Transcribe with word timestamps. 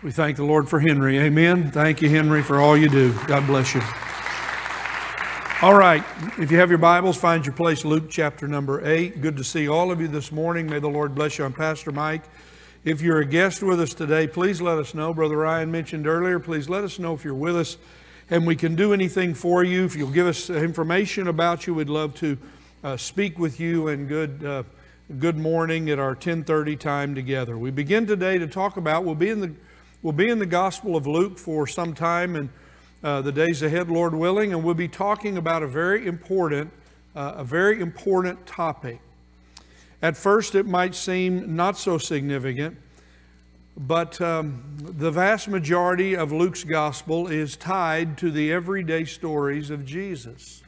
We 0.00 0.12
thank 0.12 0.36
the 0.36 0.44
Lord 0.44 0.68
for 0.68 0.78
Henry. 0.78 1.18
Amen. 1.18 1.72
Thank 1.72 2.00
you, 2.00 2.08
Henry, 2.08 2.40
for 2.40 2.60
all 2.60 2.76
you 2.76 2.88
do. 2.88 3.12
God 3.26 3.48
bless 3.48 3.74
you. 3.74 3.80
All 5.60 5.74
right. 5.74 6.04
If 6.38 6.52
you 6.52 6.58
have 6.58 6.68
your 6.68 6.78
Bibles, 6.78 7.16
find 7.16 7.44
your 7.44 7.52
place, 7.56 7.84
Luke 7.84 8.04
chapter 8.08 8.46
number 8.46 8.86
8. 8.86 9.20
Good 9.20 9.36
to 9.38 9.42
see 9.42 9.66
all 9.66 9.90
of 9.90 10.00
you 10.00 10.06
this 10.06 10.30
morning. 10.30 10.70
May 10.70 10.78
the 10.78 10.88
Lord 10.88 11.16
bless 11.16 11.36
you. 11.36 11.44
I'm 11.44 11.52
Pastor 11.52 11.90
Mike. 11.90 12.22
If 12.84 13.02
you're 13.02 13.18
a 13.18 13.24
guest 13.24 13.60
with 13.60 13.80
us 13.80 13.92
today, 13.92 14.28
please 14.28 14.60
let 14.60 14.78
us 14.78 14.94
know. 14.94 15.12
Brother 15.12 15.38
Ryan 15.38 15.72
mentioned 15.72 16.06
earlier, 16.06 16.38
please 16.38 16.68
let 16.68 16.84
us 16.84 17.00
know 17.00 17.12
if 17.12 17.24
you're 17.24 17.34
with 17.34 17.56
us 17.56 17.76
and 18.30 18.46
we 18.46 18.54
can 18.54 18.76
do 18.76 18.92
anything 18.92 19.34
for 19.34 19.64
you. 19.64 19.84
If 19.84 19.96
you'll 19.96 20.12
give 20.12 20.28
us 20.28 20.48
information 20.48 21.26
about 21.26 21.66
you, 21.66 21.74
we'd 21.74 21.88
love 21.88 22.14
to 22.16 22.38
uh, 22.84 22.96
speak 22.96 23.36
with 23.36 23.58
you 23.58 23.88
and 23.88 24.06
good. 24.06 24.44
Uh, 24.44 24.62
good 25.18 25.38
morning 25.38 25.88
at 25.88 25.98
our 25.98 26.10
1030 26.10 26.76
time 26.76 27.14
together. 27.14 27.56
We 27.56 27.70
begin 27.70 28.06
today 28.06 28.36
to 28.38 28.46
talk 28.46 28.76
about, 28.76 29.04
we'll 29.04 29.14
be 29.14 29.30
in 29.30 29.40
the 29.40 29.54
We'll 30.00 30.12
be 30.12 30.28
in 30.28 30.38
the 30.38 30.46
Gospel 30.46 30.94
of 30.94 31.08
Luke 31.08 31.38
for 31.38 31.66
some 31.66 31.92
time 31.92 32.36
in 32.36 32.50
uh, 33.02 33.20
the 33.20 33.32
days 33.32 33.62
ahead, 33.62 33.90
Lord 33.90 34.14
willing, 34.14 34.52
and 34.52 34.62
we'll 34.62 34.74
be 34.74 34.86
talking 34.86 35.36
about 35.36 35.64
a 35.64 35.66
very 35.66 36.06
important, 36.06 36.70
uh, 37.16 37.34
a 37.38 37.42
very 37.42 37.80
important 37.80 38.46
topic. 38.46 39.00
At 40.00 40.16
first, 40.16 40.54
it 40.54 40.66
might 40.66 40.94
seem 40.94 41.56
not 41.56 41.76
so 41.76 41.98
significant, 41.98 42.78
but 43.76 44.20
um, 44.20 44.62
the 44.78 45.10
vast 45.10 45.48
majority 45.48 46.14
of 46.14 46.30
Luke's 46.30 46.62
Gospel 46.62 47.26
is 47.26 47.56
tied 47.56 48.16
to 48.18 48.30
the 48.30 48.52
everyday 48.52 49.04
stories 49.04 49.68
of 49.68 49.84
Jesus. 49.84 50.62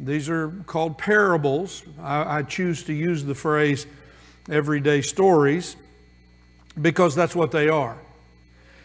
These 0.00 0.28
are 0.28 0.50
called 0.66 0.98
parables. 0.98 1.84
I, 2.00 2.38
I 2.38 2.42
choose 2.42 2.82
to 2.84 2.92
use 2.92 3.24
the 3.24 3.36
phrase 3.36 3.86
everyday 4.50 5.00
stories 5.00 5.76
because 6.80 7.14
that's 7.14 7.36
what 7.36 7.52
they 7.52 7.68
are. 7.68 8.01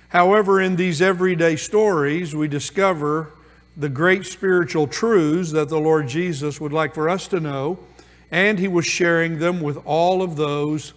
However, 0.10 0.62
in 0.62 0.78
these 0.78 1.02
everyday 1.02 1.58
stories, 1.58 2.34
we 2.34 2.48
discover 2.48 3.34
the 3.76 3.90
great 3.90 4.26
spiritual 4.26 4.88
truths 4.88 5.52
that 5.52 5.70
the 5.70 5.80
Lord 5.80 6.08
Jesus 6.08 6.62
would 6.62 6.72
like 6.72 6.94
for 6.94 7.09
us 7.09 7.28
to 7.28 7.40
know, 7.40 7.78
and 8.31 8.58
He 8.58 8.68
was 8.68 8.86
sharing 8.86 9.40
them 9.40 9.59
with 9.59 9.78
all 9.86 10.22
of 10.22 10.36
those 10.38 10.94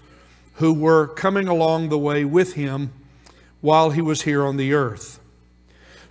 who 0.55 0.73
were 0.73 1.09
coming 1.09 1.49
along 1.49 1.89
the 1.89 1.99
way 1.99 2.25
with 2.25 2.55
Him 2.55 2.93
while 3.61 3.91
He 3.91 4.01
was 4.01 4.23
here 4.23 4.45
on 4.45 4.57
the 4.57 4.75
earth. 4.75 5.19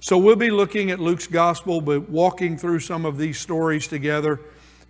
So 0.01 0.17
we'll 0.17 0.35
be 0.35 0.51
looking 0.51 0.91
at 0.91 0.99
Luke's 0.99 1.27
gospel, 1.27 1.81
but 1.81 2.09
walking 2.09 2.57
through 2.57 2.79
some 2.79 3.05
of 3.05 3.17
these 3.17 3.39
stories 3.39 3.87
together. 3.87 4.39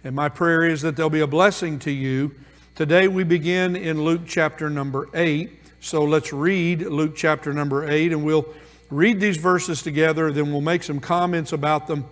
And 0.04 0.16
my 0.16 0.30
prayer 0.30 0.64
is 0.64 0.82
that 0.82 0.96
they'll 0.96 1.10
be 1.10 1.22
a 1.22 1.28
blessing 1.28 1.80
to 1.80 1.92
you. 1.92 2.34
Today 2.76 3.08
we 3.08 3.24
begin 3.24 3.76
in 3.76 4.04
Luke 4.04 4.22
chapter 4.26 4.70
number 4.70 5.10
8. 5.14 5.52
So 5.82 6.04
let's 6.04 6.34
read 6.34 6.82
Luke 6.82 7.16
chapter 7.16 7.54
number 7.54 7.90
8, 7.90 8.12
and 8.12 8.26
we'll 8.26 8.46
read 8.90 9.20
these 9.20 9.38
verses 9.38 9.82
together, 9.82 10.32
then 10.32 10.52
we'll 10.52 10.62
make 10.62 10.84
some 10.84 11.00
comments 11.00 11.54
about 11.54 11.88
them 11.88 12.06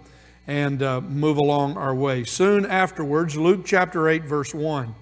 and 0.47 0.81
uh, 0.81 1.01
move 1.01 1.35
along 1.37 1.75
our 1.75 1.93
way. 1.93 2.23
Soon 2.23 2.65
afterwards, 2.65 3.35
Luke 3.35 3.65
chapter 3.65 4.07
8, 4.07 4.23
verse 4.23 4.53
1. 4.53 4.95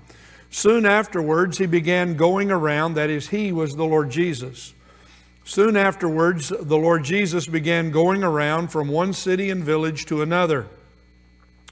Soon 0.49 0.85
afterwards, 0.85 1.59
he 1.59 1.67
began 1.67 2.15
going 2.15 2.51
around, 2.51 2.95
that 2.95 3.11
is, 3.11 3.29
he 3.29 3.51
was 3.51 3.75
the 3.75 3.85
Lord 3.85 4.09
Jesus. 4.09 4.73
Soon 5.43 5.77
afterwards, 5.77 6.49
the 6.49 6.77
Lord 6.77 7.03
Jesus 7.03 7.45
began 7.45 7.91
going 7.91 8.23
around 8.23 8.69
from 8.69 8.87
one 8.87 9.13
city 9.13 9.51
and 9.51 9.63
village 9.63 10.07
to 10.07 10.23
another, 10.23 10.65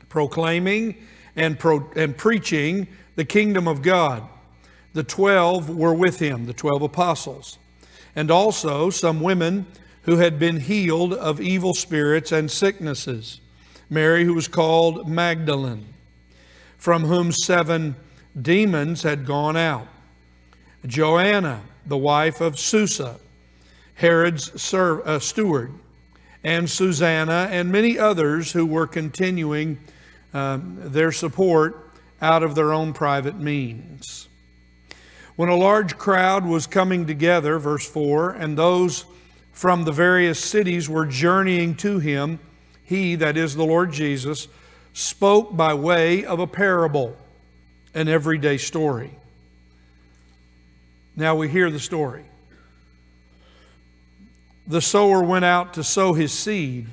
proclaiming 0.09 0.95
and, 1.35 1.57
pro- 1.57 1.89
and 1.95 2.15
preaching 2.15 2.87
the 3.15 3.25
kingdom 3.25 3.67
of 3.67 3.81
God 3.81 4.27
the 4.93 5.03
twelve 5.03 5.75
were 5.75 5.93
with 5.93 6.19
him, 6.19 6.45
the 6.45 6.53
twelve 6.53 6.81
apostles, 6.81 7.57
and 8.15 8.29
also 8.31 8.89
some 8.89 9.21
women 9.21 9.65
who 10.03 10.17
had 10.17 10.37
been 10.37 10.59
healed 10.59 11.13
of 11.13 11.41
evil 11.41 11.73
spirits 11.73 12.31
and 12.31 12.49
sicknesses. 12.49 13.39
Mary, 13.89 14.23
who 14.25 14.33
was 14.33 14.47
called 14.47 15.07
Magdalene, 15.07 15.85
from 16.77 17.03
whom 17.03 17.31
seven 17.31 17.95
demons 18.39 19.03
had 19.03 19.25
gone 19.25 19.55
out. 19.55 19.87
Joanna, 20.85 21.61
the 21.85 21.97
wife 21.97 22.41
of 22.41 22.57
Susa, 22.59 23.17
Herod's 23.95 24.73
uh, 24.73 25.19
steward, 25.19 25.71
and 26.43 26.69
Susanna, 26.69 27.47
and 27.51 27.71
many 27.71 27.97
others 27.97 28.51
who 28.51 28.65
were 28.65 28.87
continuing 28.87 29.77
um, 30.33 30.77
their 30.79 31.11
support 31.11 31.91
out 32.21 32.43
of 32.43 32.55
their 32.55 32.73
own 32.73 32.93
private 32.93 33.39
means. 33.39 34.27
When 35.35 35.49
a 35.49 35.55
large 35.55 35.97
crowd 35.97 36.45
was 36.45 36.67
coming 36.67 37.07
together, 37.07 37.57
verse 37.57 37.87
4, 37.89 38.31
and 38.31 38.57
those 38.57 39.05
from 39.51 39.83
the 39.83 39.91
various 39.91 40.39
cities 40.39 40.87
were 40.87 41.05
journeying 41.05 41.75
to 41.77 41.99
him, 41.99 42.39
he, 42.83 43.15
that 43.15 43.35
is 43.35 43.55
the 43.55 43.65
Lord 43.65 43.91
Jesus, 43.91 44.47
spoke 44.93 45.55
by 45.55 45.73
way 45.73 46.23
of 46.23 46.39
a 46.39 46.45
parable, 46.45 47.17
an 47.95 48.07
everyday 48.07 48.57
story. 48.57 49.11
Now 51.15 51.35
we 51.35 51.49
hear 51.49 51.71
the 51.71 51.79
story. 51.79 52.25
The 54.67 54.81
sower 54.81 55.23
went 55.23 55.45
out 55.45 55.73
to 55.75 55.83
sow 55.83 56.13
his 56.13 56.31
seed. 56.31 56.87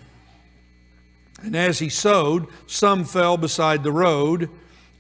And 1.42 1.54
as 1.54 1.78
he 1.78 1.88
sowed, 1.88 2.46
some 2.66 3.04
fell 3.04 3.36
beside 3.36 3.82
the 3.82 3.92
road 3.92 4.50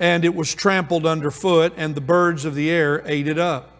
and 0.00 0.24
it 0.24 0.34
was 0.34 0.54
trampled 0.54 1.04
underfoot, 1.04 1.74
and 1.76 1.94
the 1.94 2.00
birds 2.00 2.46
of 2.46 2.54
the 2.54 2.70
air 2.70 3.02
ate 3.04 3.28
it 3.28 3.38
up. 3.38 3.76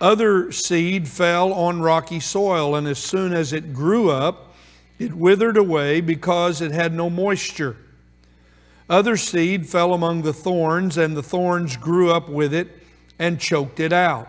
Other 0.00 0.50
seed 0.50 1.08
fell 1.08 1.52
on 1.52 1.80
rocky 1.80 2.20
soil, 2.20 2.74
and 2.74 2.88
as 2.88 2.98
soon 2.98 3.32
as 3.32 3.52
it 3.52 3.72
grew 3.72 4.10
up, 4.10 4.54
it 4.98 5.14
withered 5.14 5.56
away 5.56 6.00
because 6.00 6.60
it 6.60 6.72
had 6.72 6.92
no 6.92 7.08
moisture. 7.08 7.76
Other 8.90 9.16
seed 9.16 9.68
fell 9.68 9.94
among 9.94 10.22
the 10.22 10.32
thorns, 10.32 10.98
and 10.98 11.16
the 11.16 11.22
thorns 11.22 11.76
grew 11.76 12.10
up 12.10 12.28
with 12.28 12.52
it 12.52 12.68
and 13.18 13.40
choked 13.40 13.78
it 13.78 13.92
out. 13.92 14.28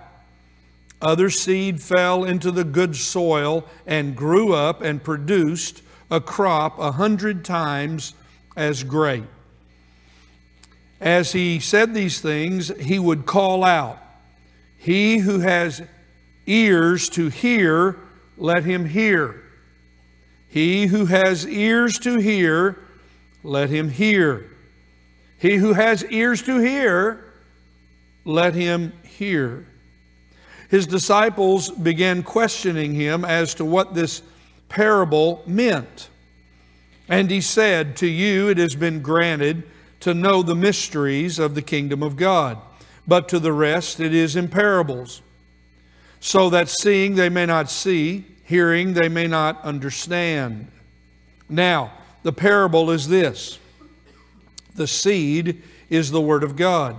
Other 1.02 1.30
seed 1.30 1.82
fell 1.82 2.24
into 2.24 2.52
the 2.52 2.64
good 2.64 2.96
soil 2.96 3.66
and 3.86 4.16
grew 4.16 4.54
up 4.54 4.82
and 4.82 5.04
produced 5.04 5.82
a 6.10 6.22
crop 6.22 6.80
a 6.80 6.92
hundred 6.92 7.44
times 7.44 8.14
as 8.56 8.84
great. 8.84 9.26
As 11.00 11.32
he 11.32 11.60
said 11.60 11.94
these 11.94 12.20
things, 12.20 12.70
he 12.80 12.98
would 12.98 13.26
call 13.26 13.64
out, 13.64 14.00
He 14.78 15.20
who 15.20 15.40
has 15.40 15.82
ears 16.46 17.10
to 17.10 17.30
hear, 17.30 17.98
let 18.38 18.64
him 18.64 18.86
hear. 18.86 19.44
He 20.48 20.88
who 20.88 21.06
has 21.06 21.46
ears 21.48 22.00
to 22.00 22.18
hear, 22.18 22.80
let 23.44 23.70
him 23.70 23.90
hear. 23.90 24.50
He 25.40 25.58
who 25.58 25.74
has 25.74 26.04
ears 26.06 26.42
to 26.44 26.60
hear, 26.60 27.24
let 28.26 28.56
him 28.56 28.94
hear. 29.04 29.68
His 30.70 30.88
disciples 30.88 31.70
began 31.70 32.24
questioning 32.24 32.94
him 32.94 33.24
as 33.24 33.54
to 33.56 33.66
what 33.66 33.94
this 33.94 34.22
parable 34.68 35.44
meant. 35.46 36.10
And 37.08 37.30
he 37.32 37.40
said, 37.40 37.96
To 37.98 38.08
you 38.08 38.50
it 38.50 38.58
has 38.58 38.76
been 38.76 39.02
granted 39.02 39.64
to 40.02 40.14
know 40.14 40.42
the 40.42 40.56
mysteries 40.56 41.40
of 41.40 41.56
the 41.56 41.62
kingdom 41.62 42.04
of 42.04 42.16
God, 42.16 42.58
but 43.08 43.30
to 43.30 43.40
the 43.40 43.54
rest 43.54 44.00
it 44.00 44.14
is 44.14 44.36
in 44.36 44.48
parables, 44.48 45.22
so 46.20 46.50
that 46.50 46.70
seeing 46.70 47.16
they 47.16 47.30
may 47.30 47.46
not 47.46 47.70
see, 47.70 48.26
hearing 48.44 48.94
they 48.94 49.10
may 49.10 49.28
not 49.28 49.62
understand. 49.64 50.68
Now, 51.50 51.94
the 52.24 52.34
parable 52.34 52.92
is 52.92 53.08
this 53.08 53.60
the 54.76 54.88
seed 54.88 55.62
is 55.90 56.12
the 56.12 56.22
Word 56.22 56.44
of 56.44 56.56
God. 56.56 56.96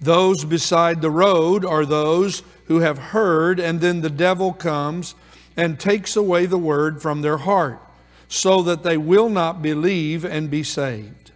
Those 0.00 0.44
beside 0.44 1.02
the 1.02 1.10
road 1.10 1.64
are 1.64 1.84
those 1.84 2.42
who 2.66 2.80
have 2.80 2.98
heard, 2.98 3.58
and 3.58 3.80
then 3.80 4.00
the 4.00 4.10
devil 4.10 4.52
comes 4.52 5.14
and 5.56 5.80
takes 5.80 6.14
away 6.14 6.46
the 6.46 6.58
word 6.58 7.02
from 7.02 7.20
their 7.20 7.38
heart, 7.38 7.80
so 8.28 8.62
that 8.62 8.84
they 8.84 8.96
will 8.96 9.28
not 9.28 9.60
believe 9.60 10.24
and 10.24 10.50
be 10.50 10.62
saved. 10.62 11.27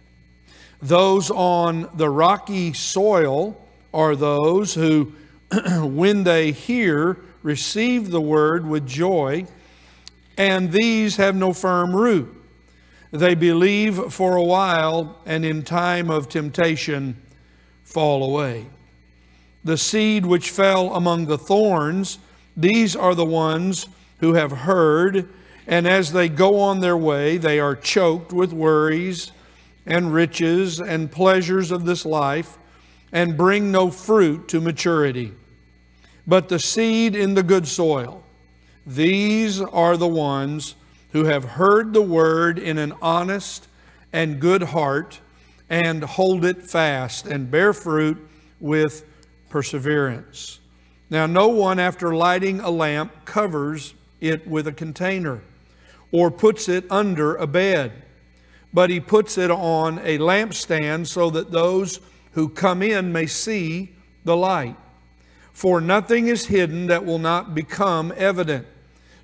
Those 0.83 1.31
on 1.31 1.89
the 1.93 2.09
rocky 2.09 2.73
soil 2.73 3.57
are 3.93 4.17
those 4.17 4.73
who, 4.73 5.13
when 5.79 6.25
they 6.25 6.51
hear, 6.51 7.19
receive 7.41 8.11
the 8.11 8.19
word 8.19 8.67
with 8.67 8.85
joy, 8.85 9.45
and 10.37 10.73
these 10.73 11.15
have 11.15 11.37
no 11.37 11.53
firm 11.53 11.95
root. 11.95 12.35
They 13.11 13.33
believe 13.33 14.11
for 14.11 14.35
a 14.35 14.43
while, 14.43 15.21
and 15.25 15.45
in 15.45 15.63
time 15.63 16.09
of 16.09 16.27
temptation 16.27 17.15
fall 17.85 18.21
away. 18.21 18.65
The 19.63 19.77
seed 19.77 20.25
which 20.25 20.49
fell 20.49 20.93
among 20.95 21.27
the 21.27 21.37
thorns, 21.37 22.19
these 22.57 22.93
are 22.93 23.15
the 23.15 23.23
ones 23.23 23.87
who 24.17 24.33
have 24.33 24.51
heard, 24.51 25.29
and 25.65 25.87
as 25.87 26.11
they 26.11 26.27
go 26.27 26.59
on 26.59 26.81
their 26.81 26.97
way, 26.97 27.37
they 27.37 27.57
are 27.61 27.73
choked 27.73 28.33
with 28.33 28.51
worries 28.51 29.31
and 29.85 30.13
riches 30.13 30.79
and 30.79 31.11
pleasures 31.11 31.71
of 31.71 31.85
this 31.85 32.05
life 32.05 32.57
and 33.11 33.37
bring 33.37 33.71
no 33.71 33.89
fruit 33.89 34.47
to 34.49 34.61
maturity. 34.61 35.33
But 36.25 36.49
the 36.49 36.59
seed 36.59 37.15
in 37.15 37.33
the 37.33 37.43
good 37.43 37.67
soil, 37.67 38.23
these 38.85 39.61
are 39.61 39.97
the 39.97 40.07
ones 40.07 40.75
who 41.11 41.25
have 41.25 41.43
heard 41.43 41.93
the 41.93 42.01
word 42.01 42.57
in 42.57 42.77
an 42.77 42.93
honest 43.01 43.67
and 44.11 44.39
good 44.39 44.63
heart 44.63 45.19
and 45.69 46.03
hold 46.03 46.45
it 46.45 46.63
fast 46.63 47.25
and 47.25 47.49
bear 47.49 47.73
fruit 47.73 48.17
with 48.59 49.05
perseverance. 49.49 50.59
Now, 51.09 51.25
no 51.25 51.49
one, 51.49 51.79
after 51.79 52.15
lighting 52.15 52.59
a 52.59 52.69
lamp, 52.69 53.25
covers 53.25 53.93
it 54.19 54.47
with 54.47 54.67
a 54.67 54.71
container 54.71 55.41
or 56.11 56.31
puts 56.31 56.69
it 56.69 56.85
under 56.89 57.35
a 57.35 57.47
bed, 57.47 58.02
but 58.73 58.89
he 58.89 58.99
puts 58.99 59.37
it 59.37 59.51
on 59.51 59.99
a 59.99 60.17
lampstand 60.17 61.07
so 61.07 61.29
that 61.29 61.51
those 61.51 61.99
who 62.31 62.49
come 62.49 62.81
in 62.81 63.11
may 63.11 63.27
see 63.27 63.93
the 64.25 64.35
light. 64.35 64.75
For 65.51 65.79
nothing 65.79 66.27
is 66.27 66.47
hidden 66.47 66.87
that 66.87 67.05
will 67.05 67.19
not 67.19 67.53
become 67.53 68.11
evident, 68.17 68.65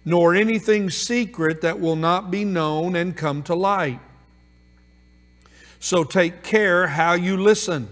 nor 0.06 0.36
anything 0.36 0.92
secret 0.92 1.62
that 1.62 1.80
will 1.80 1.96
not 1.96 2.30
be 2.30 2.46
known 2.46 2.96
and 2.96 3.18
come 3.18 3.42
to 3.44 3.56
light. 3.56 4.00
So 5.80 6.04
take 6.04 6.44
care 6.44 6.88
how 6.88 7.14
you 7.14 7.36
listen. 7.36 7.90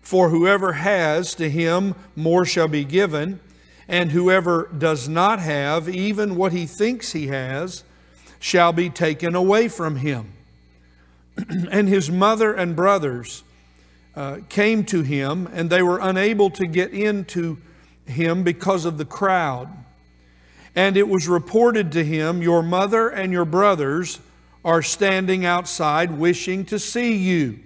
For 0.00 0.30
whoever 0.30 0.72
has, 0.72 1.36
to 1.36 1.48
him 1.48 1.94
more 2.16 2.44
shall 2.44 2.66
be 2.66 2.84
given, 2.84 3.38
and 3.86 4.10
whoever 4.10 4.68
does 4.76 5.08
not 5.08 5.38
have, 5.38 5.88
even 5.88 6.34
what 6.34 6.52
he 6.52 6.66
thinks 6.66 7.12
he 7.12 7.28
has, 7.28 7.84
shall 8.40 8.72
be 8.72 8.90
taken 8.90 9.36
away 9.36 9.68
from 9.68 9.96
him. 9.96 10.32
and 11.70 11.88
his 11.88 12.10
mother 12.10 12.52
and 12.52 12.76
brothers 12.76 13.44
uh, 14.14 14.38
came 14.48 14.84
to 14.84 15.02
him, 15.02 15.48
and 15.52 15.70
they 15.70 15.82
were 15.82 15.98
unable 16.00 16.50
to 16.50 16.66
get 16.66 16.92
into 16.92 17.58
him 18.06 18.42
because 18.42 18.84
of 18.84 18.98
the 18.98 19.04
crowd. 19.04 19.68
And 20.74 20.96
it 20.96 21.08
was 21.08 21.28
reported 21.28 21.92
to 21.92 22.04
him, 22.04 22.42
Your 22.42 22.62
mother 22.62 23.08
and 23.08 23.32
your 23.32 23.44
brothers 23.44 24.20
are 24.64 24.82
standing 24.82 25.44
outside 25.44 26.18
wishing 26.18 26.64
to 26.66 26.78
see 26.78 27.14
you. 27.14 27.58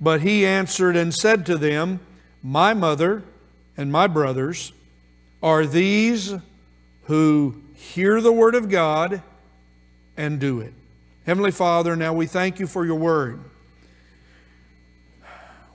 But 0.00 0.22
he 0.22 0.46
answered 0.46 0.96
and 0.96 1.14
said 1.14 1.46
to 1.46 1.56
them, 1.56 2.00
My 2.42 2.74
mother 2.74 3.22
and 3.76 3.92
my 3.92 4.06
brothers 4.06 4.72
are 5.42 5.66
these 5.66 6.34
who 7.04 7.62
hear 7.74 8.20
the 8.20 8.32
word 8.32 8.54
of 8.54 8.68
God 8.68 9.22
and 10.16 10.38
do 10.38 10.60
it. 10.60 10.72
Heavenly 11.24 11.52
Father, 11.52 11.94
now 11.94 12.12
we 12.12 12.26
thank 12.26 12.58
you 12.58 12.66
for 12.66 12.84
your 12.84 12.98
word. 12.98 13.38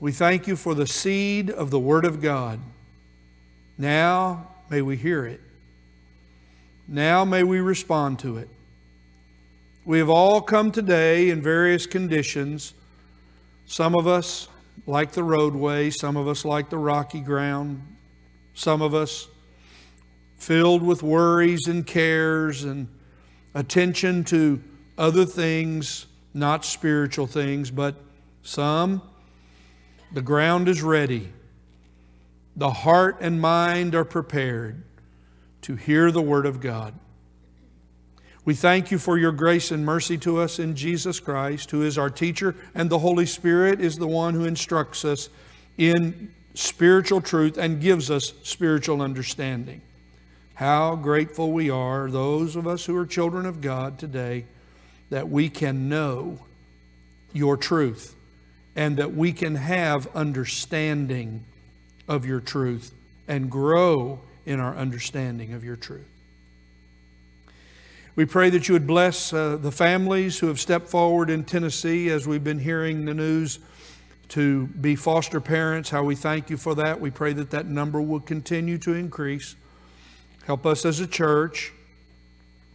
We 0.01 0.11
thank 0.11 0.45
you 0.45 0.57
for 0.57 0.75
the 0.75 0.85
seed 0.85 1.49
of 1.49 1.71
the 1.71 1.79
word 1.79 2.03
of 2.03 2.21
God. 2.21 2.59
Now 3.77 4.49
may 4.69 4.81
we 4.81 4.97
hear 4.97 5.25
it. 5.25 5.39
Now 6.85 7.23
may 7.23 7.43
we 7.43 7.61
respond 7.61 8.19
to 8.19 8.37
it. 8.37 8.49
We 9.85 9.99
have 9.99 10.09
all 10.09 10.41
come 10.41 10.69
today 10.69 11.29
in 11.29 11.41
various 11.41 11.85
conditions. 11.85 12.73
Some 13.67 13.95
of 13.95 14.05
us 14.05 14.49
like 14.85 15.13
the 15.13 15.23
roadway, 15.23 15.91
some 15.91 16.17
of 16.17 16.27
us 16.27 16.43
like 16.43 16.69
the 16.69 16.77
rocky 16.77 17.21
ground, 17.21 17.81
some 18.53 18.81
of 18.81 18.93
us 18.93 19.29
filled 20.35 20.83
with 20.83 21.03
worries 21.03 21.67
and 21.67 21.87
cares 21.87 22.65
and 22.65 22.89
attention 23.55 24.25
to 24.25 24.61
other 24.97 25.25
things, 25.25 26.05
not 26.33 26.65
spiritual 26.65 27.27
things, 27.27 27.71
but 27.71 27.95
some, 28.41 29.01
the 30.13 30.21
ground 30.21 30.67
is 30.67 30.81
ready. 30.81 31.31
The 32.55 32.71
heart 32.71 33.17
and 33.21 33.39
mind 33.39 33.93
are 33.93 34.05
prepared 34.05 34.83
to 35.63 35.75
hear 35.75 36.11
the 36.11 36.21
Word 36.21 36.45
of 36.45 36.59
God. 36.59 36.93
We 38.45 38.53
thank 38.53 38.91
you 38.91 38.97
for 38.97 39.17
your 39.17 39.33
grace 39.33 39.71
and 39.71 39.85
mercy 39.85 40.17
to 40.19 40.37
us 40.39 40.57
in 40.57 40.75
Jesus 40.75 41.19
Christ, 41.19 41.69
who 41.71 41.83
is 41.83 41.97
our 41.97 42.09
teacher, 42.09 42.55
and 42.73 42.89
the 42.89 42.99
Holy 42.99 43.25
Spirit 43.25 43.81
is 43.81 43.97
the 43.97 44.07
one 44.07 44.33
who 44.33 44.45
instructs 44.45 45.03
us 45.03 45.29
in 45.77 46.33
spiritual 46.53 47.19
truth 47.19 47.57
and 47.57 47.81
gives 47.81 48.09
us 48.09 48.33
spiritual 48.43 49.01
understanding. 49.01 49.81
How 50.53 50.95
grateful 50.95 51.51
we 51.51 51.69
are, 51.69 52.09
those 52.09 52.55
of 52.55 52.65
us 52.65 52.85
who 52.85 52.95
are 52.95 53.05
children 53.05 53.45
of 53.45 53.59
God 53.59 53.99
today, 53.99 54.45
that 55.09 55.29
we 55.29 55.49
can 55.49 55.89
know 55.89 56.39
your 57.33 57.57
truth 57.57 58.15
and 58.75 58.97
that 58.97 59.13
we 59.13 59.33
can 59.33 59.55
have 59.55 60.07
understanding 60.15 61.43
of 62.07 62.25
your 62.25 62.39
truth 62.39 62.93
and 63.27 63.49
grow 63.49 64.19
in 64.45 64.59
our 64.59 64.75
understanding 64.75 65.53
of 65.53 65.63
your 65.63 65.75
truth. 65.75 66.07
We 68.15 68.25
pray 68.25 68.49
that 68.49 68.67
you 68.67 68.73
would 68.73 68.87
bless 68.87 69.31
uh, 69.31 69.57
the 69.57 69.71
families 69.71 70.39
who 70.39 70.47
have 70.47 70.59
stepped 70.59 70.87
forward 70.87 71.29
in 71.29 71.43
Tennessee 71.43 72.09
as 72.09 72.27
we've 72.27 72.43
been 72.43 72.59
hearing 72.59 73.05
the 73.05 73.13
news 73.13 73.59
to 74.29 74.67
be 74.67 74.95
foster 74.95 75.39
parents. 75.39 75.89
How 75.89 76.03
we 76.03 76.15
thank 76.15 76.49
you 76.49 76.57
for 76.57 76.73
that. 76.75 76.99
We 76.99 77.11
pray 77.11 77.33
that 77.33 77.51
that 77.51 77.67
number 77.67 78.01
will 78.01 78.19
continue 78.19 78.77
to 78.79 78.93
increase. 78.93 79.55
Help 80.45 80.65
us 80.65 80.85
as 80.85 80.99
a 80.99 81.07
church 81.07 81.73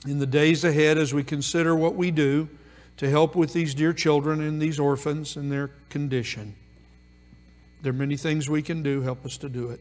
in 0.07 0.19
the 0.19 0.27
days 0.27 0.65
ahead 0.65 0.99
as 0.99 1.15
we 1.15 1.23
consider 1.23 1.77
what 1.77 1.95
we 1.95 2.11
do 2.11 2.49
to 2.97 3.09
help 3.09 3.35
with 3.35 3.53
these 3.53 3.75
dear 3.75 3.93
children 3.93 4.41
and 4.41 4.61
these 4.61 4.79
orphans 4.79 5.37
and 5.37 5.51
their 5.51 5.71
condition. 5.89 6.55
There 7.83 7.91
are 7.91 7.97
many 7.97 8.17
things 8.17 8.49
we 8.49 8.63
can 8.63 8.83
do. 8.83 9.03
Help 9.03 9.25
us 9.25 9.37
to 9.39 9.49
do 9.49 9.71
it. 9.71 9.81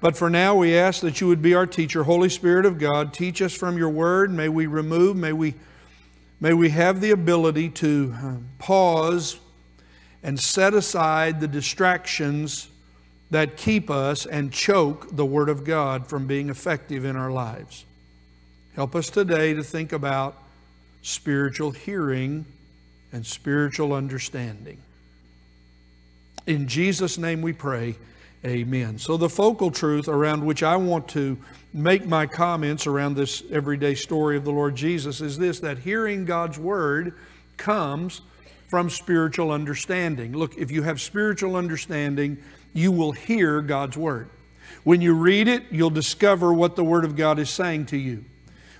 But 0.00 0.16
for 0.16 0.30
now, 0.30 0.54
we 0.54 0.76
ask 0.76 1.00
that 1.00 1.20
you 1.20 1.26
would 1.26 1.42
be 1.42 1.54
our 1.54 1.66
teacher. 1.66 2.04
Holy 2.04 2.28
Spirit 2.28 2.64
of 2.64 2.78
God, 2.78 3.12
teach 3.12 3.42
us 3.42 3.52
from 3.52 3.76
your 3.76 3.90
word. 3.90 4.30
May 4.30 4.48
we 4.48 4.66
remove, 4.66 5.16
may 5.16 5.32
we, 5.32 5.54
may 6.40 6.54
we 6.54 6.70
have 6.70 7.00
the 7.00 7.10
ability 7.10 7.68
to 7.70 8.14
uh, 8.16 8.34
pause 8.58 9.38
and 10.22 10.38
set 10.38 10.72
aside 10.72 11.40
the 11.40 11.48
distractions 11.48 12.68
that 13.30 13.56
keep 13.56 13.90
us 13.90 14.24
and 14.24 14.52
choke 14.52 15.14
the 15.14 15.26
Word 15.26 15.48
of 15.48 15.64
God 15.64 16.06
from 16.06 16.26
being 16.26 16.48
effective 16.48 17.04
in 17.04 17.16
our 17.16 17.30
lives. 17.30 17.84
Help 18.78 18.94
us 18.94 19.10
today 19.10 19.54
to 19.54 19.64
think 19.64 19.92
about 19.92 20.36
spiritual 21.02 21.72
hearing 21.72 22.46
and 23.10 23.26
spiritual 23.26 23.92
understanding. 23.92 24.78
In 26.46 26.68
Jesus' 26.68 27.18
name 27.18 27.42
we 27.42 27.52
pray. 27.52 27.96
Amen. 28.46 28.96
So, 29.00 29.16
the 29.16 29.28
focal 29.28 29.72
truth 29.72 30.06
around 30.06 30.46
which 30.46 30.62
I 30.62 30.76
want 30.76 31.08
to 31.08 31.36
make 31.74 32.06
my 32.06 32.26
comments 32.26 32.86
around 32.86 33.16
this 33.16 33.42
everyday 33.50 33.96
story 33.96 34.36
of 34.36 34.44
the 34.44 34.52
Lord 34.52 34.76
Jesus 34.76 35.20
is 35.20 35.36
this 35.38 35.58
that 35.58 35.78
hearing 35.78 36.24
God's 36.24 36.56
word 36.56 37.14
comes 37.56 38.20
from 38.68 38.90
spiritual 38.90 39.50
understanding. 39.50 40.34
Look, 40.34 40.56
if 40.56 40.70
you 40.70 40.84
have 40.84 41.00
spiritual 41.00 41.56
understanding, 41.56 42.38
you 42.74 42.92
will 42.92 43.10
hear 43.10 43.60
God's 43.60 43.96
word. 43.96 44.30
When 44.84 45.00
you 45.00 45.14
read 45.14 45.48
it, 45.48 45.64
you'll 45.72 45.90
discover 45.90 46.52
what 46.52 46.76
the 46.76 46.84
word 46.84 47.04
of 47.04 47.16
God 47.16 47.40
is 47.40 47.50
saying 47.50 47.86
to 47.86 47.96
you. 47.96 48.24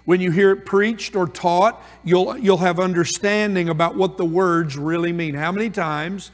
When 0.08 0.22
you 0.22 0.30
hear 0.30 0.52
it 0.52 0.64
preached 0.64 1.14
or 1.16 1.28
taught, 1.28 1.84
you'll, 2.02 2.38
you'll 2.38 2.56
have 2.56 2.80
understanding 2.80 3.68
about 3.68 3.94
what 3.94 4.16
the 4.16 4.24
words 4.24 4.74
really 4.74 5.12
mean. 5.12 5.34
How 5.34 5.52
many 5.52 5.68
times 5.68 6.30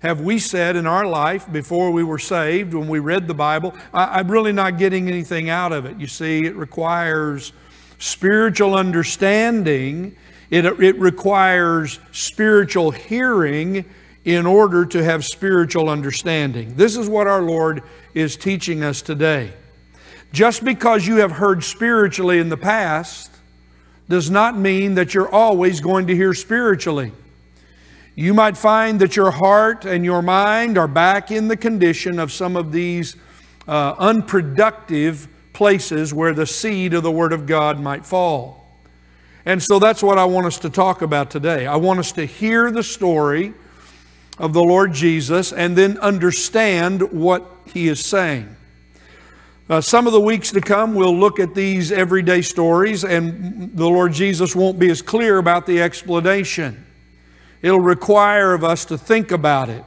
have 0.00 0.20
we 0.20 0.38
said 0.38 0.76
in 0.76 0.86
our 0.86 1.06
life 1.06 1.50
before 1.50 1.90
we 1.90 2.04
were 2.04 2.18
saved, 2.18 2.74
when 2.74 2.86
we 2.86 2.98
read 2.98 3.26
the 3.26 3.32
Bible, 3.32 3.74
I, 3.94 4.20
am 4.20 4.30
really 4.30 4.52
not 4.52 4.76
getting 4.76 5.08
anything 5.08 5.48
out 5.48 5.72
of 5.72 5.86
it? 5.86 5.98
You 5.98 6.06
see, 6.06 6.44
it 6.44 6.54
requires 6.54 7.54
spiritual 7.98 8.74
understanding, 8.74 10.14
it, 10.50 10.66
it 10.66 10.98
requires 10.98 12.00
spiritual 12.12 12.90
hearing 12.90 13.86
in 14.26 14.44
order 14.44 14.84
to 14.84 15.02
have 15.02 15.24
spiritual 15.24 15.88
understanding. 15.88 16.74
This 16.74 16.94
is 16.94 17.08
what 17.08 17.26
our 17.26 17.40
Lord 17.40 17.84
is 18.12 18.36
teaching 18.36 18.84
us 18.84 19.00
today. 19.00 19.54
Just 20.34 20.64
because 20.64 21.06
you 21.06 21.18
have 21.18 21.30
heard 21.30 21.62
spiritually 21.62 22.40
in 22.40 22.48
the 22.48 22.56
past 22.56 23.30
does 24.08 24.32
not 24.32 24.58
mean 24.58 24.96
that 24.96 25.14
you're 25.14 25.32
always 25.32 25.80
going 25.80 26.08
to 26.08 26.16
hear 26.16 26.34
spiritually. 26.34 27.12
You 28.16 28.34
might 28.34 28.58
find 28.58 29.00
that 29.00 29.14
your 29.14 29.30
heart 29.30 29.84
and 29.84 30.04
your 30.04 30.22
mind 30.22 30.76
are 30.76 30.88
back 30.88 31.30
in 31.30 31.46
the 31.46 31.56
condition 31.56 32.18
of 32.18 32.32
some 32.32 32.56
of 32.56 32.72
these 32.72 33.14
uh, 33.68 33.94
unproductive 33.96 35.28
places 35.52 36.12
where 36.12 36.34
the 36.34 36.48
seed 36.48 36.94
of 36.94 37.04
the 37.04 37.12
Word 37.12 37.32
of 37.32 37.46
God 37.46 37.78
might 37.78 38.04
fall. 38.04 38.66
And 39.46 39.62
so 39.62 39.78
that's 39.78 40.02
what 40.02 40.18
I 40.18 40.24
want 40.24 40.46
us 40.46 40.58
to 40.60 40.68
talk 40.68 41.00
about 41.00 41.30
today. 41.30 41.64
I 41.68 41.76
want 41.76 42.00
us 42.00 42.10
to 42.10 42.24
hear 42.24 42.72
the 42.72 42.82
story 42.82 43.54
of 44.38 44.52
the 44.52 44.64
Lord 44.64 44.94
Jesus 44.94 45.52
and 45.52 45.78
then 45.78 45.96
understand 45.98 47.12
what 47.12 47.48
He 47.72 47.86
is 47.86 48.04
saying. 48.04 48.56
Uh, 49.68 49.80
some 49.80 50.06
of 50.06 50.12
the 50.12 50.20
weeks 50.20 50.50
to 50.52 50.60
come, 50.60 50.94
we'll 50.94 51.16
look 51.16 51.40
at 51.40 51.54
these 51.54 51.90
everyday 51.90 52.42
stories, 52.42 53.04
and 53.04 53.74
the 53.74 53.86
Lord 53.88 54.12
Jesus 54.12 54.54
won't 54.54 54.78
be 54.78 54.90
as 54.90 55.00
clear 55.00 55.38
about 55.38 55.66
the 55.66 55.80
explanation. 55.80 56.84
It'll 57.62 57.80
require 57.80 58.52
of 58.52 58.62
us 58.62 58.84
to 58.86 58.98
think 58.98 59.30
about 59.30 59.70
it. 59.70 59.84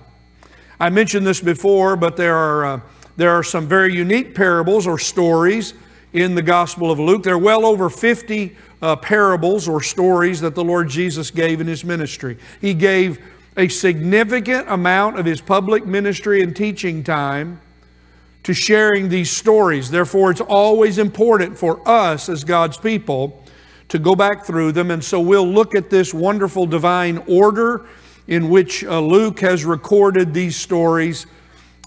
I 0.79 0.89
mentioned 0.89 1.27
this 1.27 1.41
before, 1.41 1.95
but 1.95 2.17
there 2.17 2.35
are 2.35 2.65
uh, 2.65 2.79
There 3.17 3.31
are 3.31 3.43
some 3.43 3.67
very 3.67 3.95
unique 3.95 4.35
parables 4.35 4.85
or 4.85 4.99
stories 4.99 5.73
in 6.13 6.35
the 6.35 6.43
Gospel 6.43 6.91
of 6.91 6.99
Luke. 6.99 7.23
There 7.23 7.33
are 7.33 7.39
well 7.39 7.65
over 7.65 7.89
50 7.89 8.55
uh, 8.79 8.95
parables 8.97 9.67
or 9.67 9.81
stories 9.81 10.39
that 10.41 10.53
the 10.53 10.63
Lord 10.63 10.87
Jesus 10.87 11.31
gave 11.31 11.59
in 11.59 11.65
his 11.65 11.83
ministry. 11.83 12.37
He 12.61 12.75
gave 12.75 13.19
a 13.57 13.67
significant 13.69 14.69
amount 14.69 15.17
of 15.17 15.25
his 15.25 15.41
public 15.41 15.87
ministry 15.87 16.43
and 16.43 16.55
teaching 16.55 17.03
time 17.03 17.59
to 18.47 18.53
sharing 18.53 19.09
these 19.09 19.29
stories. 19.29 19.91
Therefore, 19.91 20.31
it's 20.31 20.39
always 20.39 20.99
important 20.99 21.57
for 21.57 21.85
us 21.85 22.29
as 22.29 22.45
God's 22.45 22.77
people 22.77 23.43
to 23.89 23.99
go 23.99 24.15
back 24.15 24.45
through 24.45 24.71
them. 24.71 24.89
And 24.89 25.03
so 25.03 25.19
we'll 25.19 25.45
look 25.45 25.75
at 25.75 25.89
this 25.89 26.13
wonderful 26.13 26.65
divine 26.65 27.17
order 27.27 27.87
in 28.25 28.47
which 28.47 28.85
uh, 28.85 29.01
Luke 29.01 29.41
has 29.41 29.65
recorded 29.65 30.33
these 30.33 30.55
stories 30.55 31.25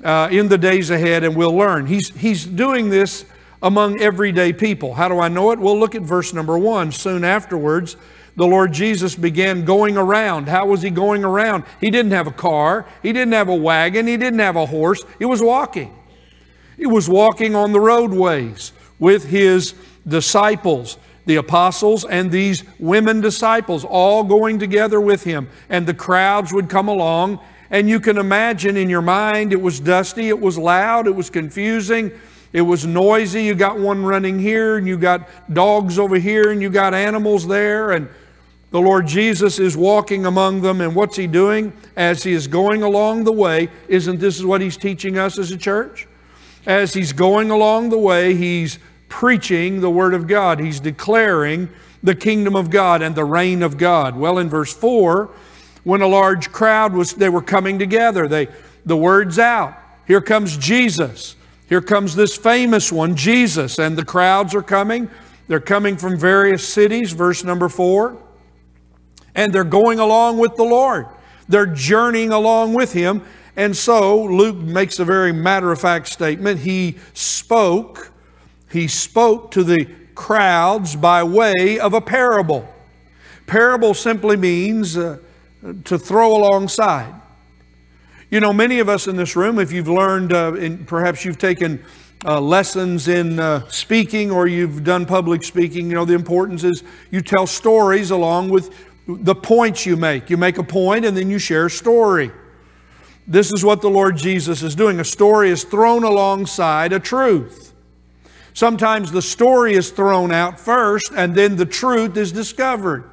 uh, 0.05 0.29
in 0.31 0.49
the 0.49 0.59
days 0.59 0.90
ahead, 0.90 1.25
and 1.25 1.35
we'll 1.35 1.57
learn. 1.57 1.87
He's, 1.87 2.11
he's 2.11 2.45
doing 2.45 2.90
this 2.90 3.25
among 3.62 3.99
everyday 3.99 4.52
people. 4.52 4.93
How 4.93 5.09
do 5.09 5.19
I 5.19 5.29
know 5.29 5.52
it? 5.52 5.59
Well, 5.59 5.79
look 5.81 5.95
at 5.95 6.02
verse 6.02 6.35
number 6.35 6.59
one. 6.59 6.93
Soon 6.93 7.25
afterwards, 7.25 7.97
the 8.37 8.47
Lord 8.47 8.75
Jesus 8.75 9.17
began 9.17 9.64
going 9.64 9.97
around. 9.97 10.47
How 10.47 10.67
was 10.67 10.83
he 10.83 10.90
going 10.90 11.25
around? 11.25 11.64
He 11.81 11.90
didn't 11.90 12.12
have 12.12 12.26
a 12.26 12.33
car, 12.33 12.85
he 13.02 13.14
didn't 13.14 13.33
have 13.33 13.49
a 13.49 13.57
wagon, 13.57 14.07
he 14.07 14.19
didn't 14.19 14.40
have 14.40 14.57
a 14.57 14.67
horse, 14.67 15.02
he 15.19 15.25
was 15.25 15.40
walking. 15.40 15.97
He 16.81 16.87
was 16.87 17.11
walking 17.11 17.55
on 17.55 17.73
the 17.73 17.79
roadways 17.79 18.73
with 18.99 19.27
his 19.27 19.75
disciples 20.09 20.97
the 21.27 21.37
apostles 21.37 22.07
and 22.07 22.31
these 22.31 22.65
women 22.79 23.21
disciples 23.21 23.85
all 23.85 24.25
going 24.25 24.59
together 24.59 24.99
with 24.99 25.23
him. 25.23 25.49
And 25.69 25.87
the 25.87 25.95
crowds 25.95 26.53
would 26.55 26.71
come 26.71 26.89
along. 26.89 27.39
And 27.71 27.87
you 27.87 28.01
can 28.01 28.17
imagine 28.17 28.79
in 28.79 28.89
your 28.89 29.03
mind 29.03 29.53
it 29.53 29.61
was 29.61 29.79
dusty, 29.79 30.29
it 30.29 30.41
was 30.41 30.57
loud, 30.59 31.07
it 31.07 31.15
was 31.15 31.31
confusing, 31.31 32.11
it 32.55 32.63
was 32.63 32.85
noisy. 32.87 33.45
You 33.45 33.55
got 33.55 33.79
one 33.79 34.03
running 34.03 34.41
here, 34.41 34.79
and 34.79 34.89
you 34.89 34.97
got 34.97 35.29
dogs 35.53 35.99
over 35.99 36.17
here, 36.17 36.51
and 36.51 36.61
you 36.61 36.71
got 36.71 36.95
animals 36.95 37.47
there. 37.47 37.93
And 37.93 38.09
the 38.71 38.81
Lord 38.81 39.07
Jesus 39.07 39.61
is 39.61 39.77
walking 39.77 40.27
among 40.27 40.63
them. 40.63 40.81
And 40.81 40.97
what's 40.97 41.17
he 41.17 41.29
doing 41.29 41.73
as 41.95 42.25
he 42.25 42.33
is 42.33 42.49
going 42.49 42.83
along 42.83 43.23
the 43.23 43.33
way? 43.33 43.69
Isn't 43.87 44.19
this 44.19 44.43
what 44.43 44.63
he's 44.63 44.79
teaching 44.79 45.19
us 45.19 45.39
as 45.39 45.53
a 45.53 45.57
church? 45.59 46.09
As 46.67 46.95
he's 46.95 47.12
going 47.12 47.50
along 47.50 47.88
the 47.88 47.99
way, 47.99 48.35
he's 48.35 48.79
preaching 49.09 49.81
the 49.81 49.90
Word 49.90 50.14
of 50.14 50.26
God. 50.26 50.61
He's 50.61 50.81
declaring 50.81 51.69
the 52.02 52.14
kingdom 52.14 52.57
of 52.57 52.71
God 52.71 53.02
and 53.02 53.14
the 53.14 53.25
reign 53.25 53.62
of 53.62 53.76
God. 53.76 54.17
Well, 54.17 54.38
in 54.38 54.49
verse 54.49 54.73
4, 54.73 55.31
when 55.85 56.02
a 56.02 56.07
large 56.07 56.52
crowd 56.52 56.93
was, 56.93 57.14
they 57.14 57.29
were 57.29 57.43
coming 57.43 57.79
together, 57.79 58.29
they, 58.29 58.49
the 58.85 58.97
word's 58.97 59.38
out. 59.38 59.76
Here 60.07 60.21
comes 60.21 60.57
Jesus. 60.57 61.37
Here 61.69 61.81
comes 61.81 62.17
this 62.17 62.37
famous 62.37 62.90
one, 62.90 63.14
Jesus, 63.14 63.79
and 63.79 63.97
the 63.97 64.05
crowds 64.05 64.55
are 64.55 64.62
coming. 64.62 65.09
They're 65.47 65.61
coming 65.61 65.97
from 65.97 66.19
various 66.19 66.67
cities, 66.67 67.12
verse 67.12 67.45
number 67.45 67.69
4, 67.69 68.17
and 69.35 69.52
they're 69.52 69.64
going 69.64 70.00
along 70.00 70.38
with 70.38 70.57
the 70.57 70.64
Lord. 70.64 71.07
They're 71.49 71.67
journeying 71.67 72.33
along 72.33 72.75
with 72.75 72.93
Him. 72.93 73.23
And 73.57 73.76
so 73.76 74.25
Luke 74.25 74.57
makes 74.57 74.99
a 74.99 75.04
very 75.04 75.33
matter 75.33 75.73
of 75.73 75.80
fact 75.80 76.09
statement. 76.09 76.61
He 76.61 76.99
spoke 77.14 78.12
he 78.71 78.87
spoke 78.87 79.50
to 79.52 79.64
the 79.64 79.87
crowds 80.14 80.95
by 80.95 81.25
way 81.25 81.78
of 81.80 81.92
a 81.92 82.00
parable. 82.00 82.69
Parable 83.47 83.95
simply 83.95 84.37
means 84.37 84.97
uh, 84.97 85.19
to 85.85 85.99
throw 85.99 86.37
alongside. 86.37 87.14
You 88.30 88.38
know, 88.38 88.52
many 88.52 88.78
of 88.78 88.88
us 88.88 89.09
in 89.09 89.16
this 89.16 89.35
room, 89.35 89.59
if 89.59 89.73
you've 89.73 89.88
learned, 89.88 90.33
uh, 90.33 90.54
in, 90.54 90.85
perhaps 90.87 91.25
you've 91.25 91.38
taken 91.38 91.85
uh, 92.25 92.40
lessons 92.40 93.09
in 93.09 93.40
uh, 93.40 93.66
speaking 93.69 94.30
or 94.30 94.47
you've 94.47 94.85
done 94.85 95.04
public 95.04 95.42
speaking, 95.42 95.88
you 95.88 95.95
know, 95.97 96.04
the 96.04 96.14
importance 96.14 96.62
is 96.62 96.85
you 97.11 97.21
tell 97.23 97.47
stories 97.47 98.12
along 98.12 98.50
with 98.50 98.73
the 99.09 99.35
points 99.35 99.85
you 99.85 99.97
make. 99.97 100.30
You 100.30 100.37
make 100.37 100.59
a 100.59 100.62
point 100.62 101.04
and 101.04 101.16
then 101.16 101.28
you 101.28 101.40
share 101.40 101.66
a 101.66 101.71
story. 101.71 102.30
This 103.27 103.53
is 103.53 103.65
what 103.65 103.81
the 103.81 103.91
Lord 103.91 104.17
Jesus 104.17 104.62
is 104.62 104.75
doing. 104.75 104.99
A 105.00 105.05
story 105.05 105.50
is 105.50 105.65
thrown 105.65 106.05
alongside 106.05 106.93
a 106.93 107.00
truth. 107.00 107.73
Sometimes 108.53 109.12
the 109.12 109.23
story 109.23 109.75
is 109.75 109.91
thrown 109.91 110.33
out 110.33 110.59
first 110.59 111.12
and 111.17 111.35
then 111.35 111.57
the 111.57 111.67
truth 111.67 112.17
is 112.17 112.33
discovered. 112.33 113.11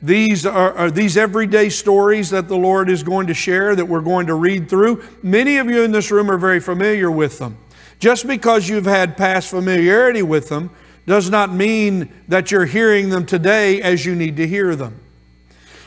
These 0.00 0.46
are, 0.46 0.72
are, 0.74 0.90
these 0.90 1.16
everyday 1.16 1.70
stories 1.70 2.30
that 2.30 2.46
the 2.46 2.56
Lord 2.56 2.88
is 2.88 3.02
going 3.02 3.26
to 3.26 3.34
share 3.34 3.74
that 3.74 3.84
we're 3.84 4.00
going 4.00 4.28
to 4.28 4.34
read 4.34 4.68
through. 4.68 5.02
Many 5.22 5.56
of 5.56 5.68
you 5.68 5.82
in 5.82 5.90
this 5.90 6.12
room 6.12 6.30
are 6.30 6.38
very 6.38 6.60
familiar 6.60 7.10
with 7.10 7.38
them. 7.38 7.58
Just 7.98 8.26
because 8.26 8.68
you've 8.68 8.86
had 8.86 9.16
past 9.16 9.50
familiarity 9.50 10.22
with 10.22 10.48
them 10.48 10.70
does 11.06 11.30
not 11.30 11.52
mean 11.52 12.12
that 12.28 12.52
you're 12.52 12.66
hearing 12.66 13.08
them 13.08 13.26
today 13.26 13.82
as 13.82 14.06
you 14.06 14.14
need 14.14 14.36
to 14.36 14.46
hear 14.46 14.76
them. 14.76 15.00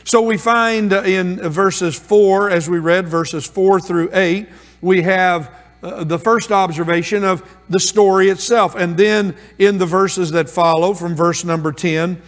So 0.04 0.22
we 0.22 0.36
find 0.36 0.92
in 0.92 1.36
verses 1.48 1.98
4, 1.98 2.50
as 2.50 2.68
we 2.68 2.78
read, 2.78 3.08
verses 3.08 3.46
4 3.46 3.80
through 3.80 4.10
8, 4.12 4.48
we 4.80 5.02
have 5.02 5.54
uh, 5.82 6.04
the 6.04 6.18
first 6.18 6.50
observation 6.50 7.24
of 7.24 7.42
the 7.68 7.80
story 7.80 8.28
itself. 8.28 8.74
And 8.74 8.96
then 8.96 9.36
in 9.58 9.78
the 9.78 9.86
verses 9.86 10.30
that 10.32 10.48
follow, 10.48 10.94
from 10.94 11.14
verse 11.14 11.44
number 11.44 11.72
10 11.72 12.20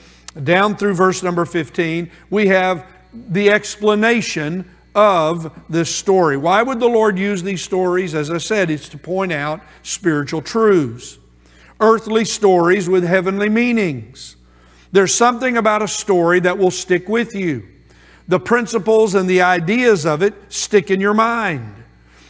down 0.42 0.76
through 0.76 0.94
verse 0.94 1.22
number 1.22 1.44
15, 1.44 2.10
we 2.30 2.48
have 2.48 2.86
the 3.12 3.50
explanation 3.50 4.68
of 4.94 5.52
this 5.68 5.94
story. 5.94 6.36
Why 6.36 6.62
would 6.62 6.80
the 6.80 6.88
Lord 6.88 7.18
use 7.18 7.42
these 7.42 7.62
stories? 7.62 8.14
As 8.14 8.30
I 8.30 8.38
said, 8.38 8.70
it's 8.70 8.88
to 8.90 8.98
point 8.98 9.32
out 9.32 9.60
spiritual 9.82 10.42
truths, 10.42 11.18
earthly 11.80 12.24
stories 12.24 12.88
with 12.88 13.04
heavenly 13.04 13.48
meanings. 13.48 14.33
There's 14.94 15.12
something 15.12 15.56
about 15.56 15.82
a 15.82 15.88
story 15.88 16.38
that 16.38 16.56
will 16.56 16.70
stick 16.70 17.08
with 17.08 17.34
you. 17.34 17.66
The 18.28 18.38
principles 18.38 19.16
and 19.16 19.28
the 19.28 19.42
ideas 19.42 20.06
of 20.06 20.22
it 20.22 20.34
stick 20.50 20.88
in 20.88 21.00
your 21.00 21.14
mind. 21.14 21.74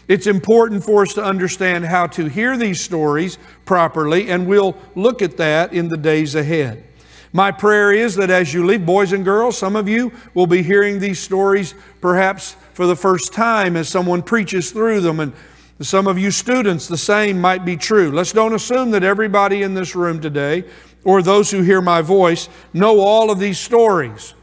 It's 0.08 0.26
important 0.26 0.82
for 0.82 1.02
us 1.02 1.12
to 1.12 1.22
understand 1.22 1.84
how 1.84 2.06
to 2.06 2.24
hear 2.24 2.56
these 2.56 2.80
stories 2.80 3.36
properly, 3.66 4.30
and 4.30 4.46
we'll 4.46 4.78
look 4.94 5.20
at 5.20 5.36
that 5.36 5.74
in 5.74 5.88
the 5.88 5.98
days 5.98 6.34
ahead. 6.36 6.82
My 7.34 7.50
prayer 7.50 7.92
is 7.92 8.14
that 8.14 8.30
as 8.30 8.54
you 8.54 8.64
leave, 8.64 8.86
boys 8.86 9.12
and 9.12 9.26
girls, 9.26 9.58
some 9.58 9.76
of 9.76 9.86
you 9.86 10.10
will 10.32 10.46
be 10.46 10.62
hearing 10.62 11.00
these 11.00 11.20
stories 11.20 11.74
perhaps 12.00 12.56
for 12.72 12.86
the 12.86 12.96
first 12.96 13.34
time 13.34 13.76
as 13.76 13.90
someone 13.90 14.22
preaches 14.22 14.72
through 14.72 15.02
them, 15.02 15.20
and 15.20 15.34
some 15.80 16.06
of 16.06 16.18
you 16.18 16.30
students, 16.30 16.88
the 16.88 16.96
same 16.96 17.38
might 17.38 17.66
be 17.66 17.76
true. 17.76 18.10
Let's 18.10 18.32
don't 18.32 18.54
assume 18.54 18.90
that 18.92 19.04
everybody 19.04 19.62
in 19.62 19.74
this 19.74 19.94
room 19.94 20.18
today, 20.18 20.64
or 21.04 21.22
those 21.22 21.50
who 21.50 21.62
hear 21.62 21.80
my 21.80 22.02
voice, 22.02 22.48
know 22.72 23.00
all 23.00 23.30
of 23.30 23.38
these 23.38 23.58
stories 23.58 24.34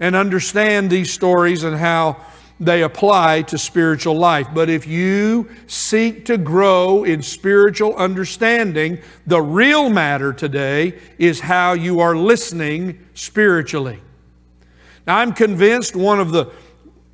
and 0.00 0.14
understand 0.14 0.90
these 0.90 1.12
stories 1.12 1.64
and 1.64 1.76
how 1.76 2.16
they 2.60 2.82
apply 2.82 3.42
to 3.42 3.56
spiritual 3.56 4.16
life. 4.16 4.48
But 4.52 4.68
if 4.68 4.86
you 4.86 5.48
seek 5.66 6.24
to 6.26 6.36
grow 6.36 7.04
in 7.04 7.22
spiritual 7.22 7.94
understanding, 7.96 8.98
the 9.26 9.40
real 9.40 9.88
matter 9.88 10.32
today 10.32 10.98
is 11.18 11.40
how 11.40 11.74
you 11.74 12.00
are 12.00 12.16
listening 12.16 13.06
spiritually. 13.14 14.00
Now, 15.06 15.18
I'm 15.18 15.32
convinced 15.32 15.94
one 15.96 16.20
of 16.20 16.32
the 16.32 16.50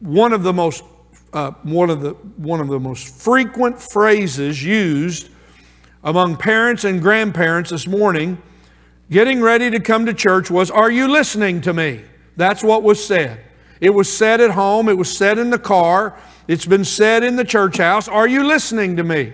one 0.00 0.32
of 0.32 0.42
the 0.42 0.52
most 0.52 0.84
uh, 1.32 1.50
one 1.62 1.90
of 1.90 2.00
the 2.00 2.10
one 2.36 2.60
of 2.60 2.68
the 2.68 2.80
most 2.80 3.08
frequent 3.08 3.80
phrases 3.80 4.62
used 4.62 5.30
among 6.02 6.36
parents 6.36 6.84
and 6.84 7.00
grandparents 7.00 7.70
this 7.70 7.86
morning, 7.86 8.40
getting 9.10 9.40
ready 9.40 9.70
to 9.70 9.80
come 9.80 10.06
to 10.06 10.14
church, 10.14 10.50
was, 10.50 10.70
"Are 10.70 10.90
you 10.90 11.08
listening 11.08 11.60
to 11.62 11.72
me?" 11.72 12.02
That's 12.36 12.62
what 12.64 12.82
was 12.82 13.04
said. 13.04 13.40
It 13.80 13.94
was 13.94 14.10
said 14.10 14.40
at 14.40 14.52
home, 14.52 14.88
it 14.88 14.96
was 14.96 15.14
said 15.14 15.38
in 15.38 15.50
the 15.50 15.58
car, 15.58 16.14
it's 16.48 16.66
been 16.66 16.84
said 16.84 17.22
in 17.22 17.36
the 17.36 17.44
church 17.44 17.78
house. 17.78 18.08
Are 18.08 18.26
you 18.26 18.44
listening 18.44 18.96
to 18.96 19.04
me? 19.04 19.32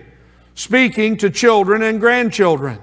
Speaking 0.55 1.17
to 1.17 1.29
children 1.29 1.81
and 1.81 1.99
grandchildren. 1.99 2.79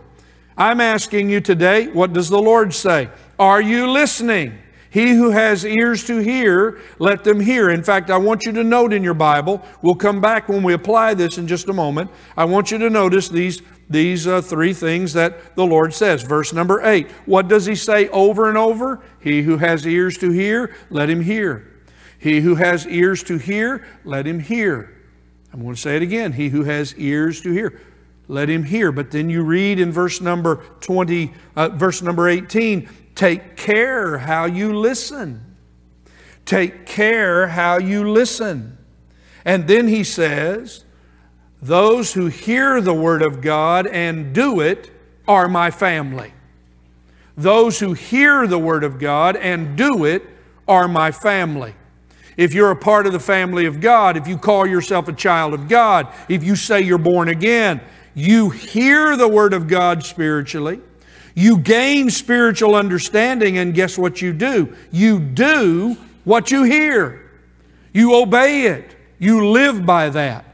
I'm 0.56 0.80
asking 0.80 1.30
you 1.30 1.40
today, 1.40 1.88
what 1.88 2.12
does 2.12 2.30
the 2.30 2.40
Lord 2.40 2.74
say? 2.74 3.08
Are 3.38 3.60
you 3.60 3.86
listening? 3.90 4.58
He 4.90 5.10
who 5.10 5.30
has 5.30 5.64
ears 5.64 6.04
to 6.04 6.18
hear, 6.18 6.78
let 6.98 7.22
them 7.22 7.40
hear. 7.40 7.68
In 7.70 7.82
fact, 7.82 8.10
I 8.10 8.16
want 8.16 8.46
you 8.46 8.52
to 8.52 8.64
note 8.64 8.92
in 8.92 9.04
your 9.04 9.14
Bible, 9.14 9.62
we'll 9.82 9.94
come 9.94 10.20
back 10.20 10.48
when 10.48 10.62
we 10.62 10.72
apply 10.72 11.14
this 11.14 11.38
in 11.38 11.46
just 11.46 11.68
a 11.68 11.72
moment. 11.74 12.10
I 12.36 12.46
want 12.46 12.70
you 12.70 12.78
to 12.78 12.90
notice 12.90 13.28
these 13.28 13.60
these 13.90 14.26
uh, 14.26 14.42
three 14.42 14.72
things 14.72 15.12
that 15.14 15.56
the 15.56 15.64
Lord 15.64 15.94
says. 15.94 16.22
Verse 16.22 16.52
number 16.52 16.80
eight. 16.84 17.10
What 17.26 17.48
does 17.48 17.66
He 17.66 17.74
say 17.74 18.08
over 18.08 18.48
and 18.48 18.58
over? 18.58 19.00
He 19.20 19.42
who 19.42 19.56
has 19.58 19.86
ears 19.86 20.18
to 20.18 20.30
hear, 20.30 20.74
let 20.90 21.08
him 21.08 21.22
hear. 21.22 21.74
He 22.18 22.40
who 22.40 22.56
has 22.56 22.86
ears 22.86 23.22
to 23.24 23.38
hear, 23.38 23.86
let 24.04 24.26
him 24.26 24.40
hear. 24.40 24.94
I'm 25.52 25.62
going 25.62 25.74
to 25.74 25.80
say 25.80 25.96
it 25.96 26.02
again. 26.02 26.32
He 26.32 26.48
who 26.48 26.64
has 26.64 26.94
ears 26.96 27.40
to 27.42 27.52
hear, 27.52 27.80
let 28.26 28.50
him 28.50 28.64
hear. 28.64 28.92
But 28.92 29.10
then 29.10 29.30
you 29.30 29.42
read 29.42 29.78
in 29.78 29.92
verse 29.92 30.20
number 30.20 30.56
20, 30.80 31.32
uh, 31.56 31.68
verse 31.70 32.02
number 32.02 32.28
18, 32.28 32.88
take 33.14 33.56
care 33.56 34.18
how 34.18 34.44
you 34.44 34.76
listen. 34.76 35.56
Take 36.44 36.86
care 36.86 37.48
how 37.48 37.78
you 37.78 38.10
listen. 38.10 38.76
And 39.44 39.68
then 39.68 39.88
he 39.88 40.04
says, 40.04 40.84
Those 41.60 42.12
who 42.12 42.26
hear 42.26 42.80
the 42.80 42.94
Word 42.94 43.22
of 43.22 43.40
God 43.40 43.86
and 43.86 44.32
do 44.34 44.60
it 44.60 44.90
are 45.26 45.48
my 45.48 45.70
family. 45.70 46.32
Those 47.36 47.78
who 47.80 47.92
hear 47.92 48.46
the 48.46 48.58
Word 48.58 48.84
of 48.84 48.98
God 48.98 49.36
and 49.36 49.76
do 49.76 50.04
it 50.04 50.24
are 50.66 50.88
my 50.88 51.10
family. 51.10 51.74
If 52.36 52.54
you're 52.54 52.70
a 52.70 52.76
part 52.76 53.06
of 53.06 53.12
the 53.12 53.20
family 53.20 53.66
of 53.66 53.80
God, 53.80 54.16
if 54.16 54.28
you 54.28 54.38
call 54.38 54.66
yourself 54.66 55.08
a 55.08 55.12
child 55.12 55.54
of 55.54 55.68
God, 55.68 56.06
if 56.28 56.44
you 56.44 56.54
say 56.54 56.80
you're 56.80 56.98
born 56.98 57.28
again, 57.28 57.80
you 58.14 58.50
hear 58.50 59.16
the 59.16 59.28
Word 59.28 59.52
of 59.52 59.66
God 59.66 60.04
spiritually, 60.04 60.80
you 61.34 61.58
gain 61.58 62.10
spiritual 62.10 62.74
understanding, 62.74 63.58
and 63.58 63.74
guess 63.74 63.98
what 63.98 64.22
you 64.22 64.32
do? 64.32 64.74
You 64.90 65.18
do 65.18 65.96
what 66.24 66.50
you 66.50 66.62
hear, 66.64 67.30
you 67.92 68.14
obey 68.14 68.66
it, 68.66 68.96
you 69.18 69.48
live 69.48 69.84
by 69.84 70.10
that. 70.10 70.44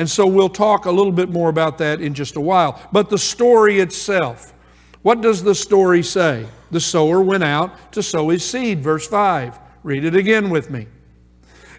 And 0.00 0.08
so 0.08 0.26
we'll 0.26 0.48
talk 0.48 0.86
a 0.86 0.90
little 0.90 1.12
bit 1.12 1.28
more 1.28 1.50
about 1.50 1.76
that 1.76 2.00
in 2.00 2.14
just 2.14 2.36
a 2.36 2.40
while. 2.40 2.80
But 2.90 3.10
the 3.10 3.18
story 3.18 3.80
itself, 3.80 4.54
what 5.02 5.20
does 5.20 5.42
the 5.42 5.54
story 5.54 6.02
say? 6.02 6.46
The 6.70 6.80
sower 6.80 7.20
went 7.20 7.44
out 7.44 7.92
to 7.92 8.02
sow 8.02 8.30
his 8.30 8.42
seed, 8.42 8.82
verse 8.82 9.06
5. 9.06 9.58
Read 9.82 10.06
it 10.06 10.16
again 10.16 10.48
with 10.48 10.70
me. 10.70 10.86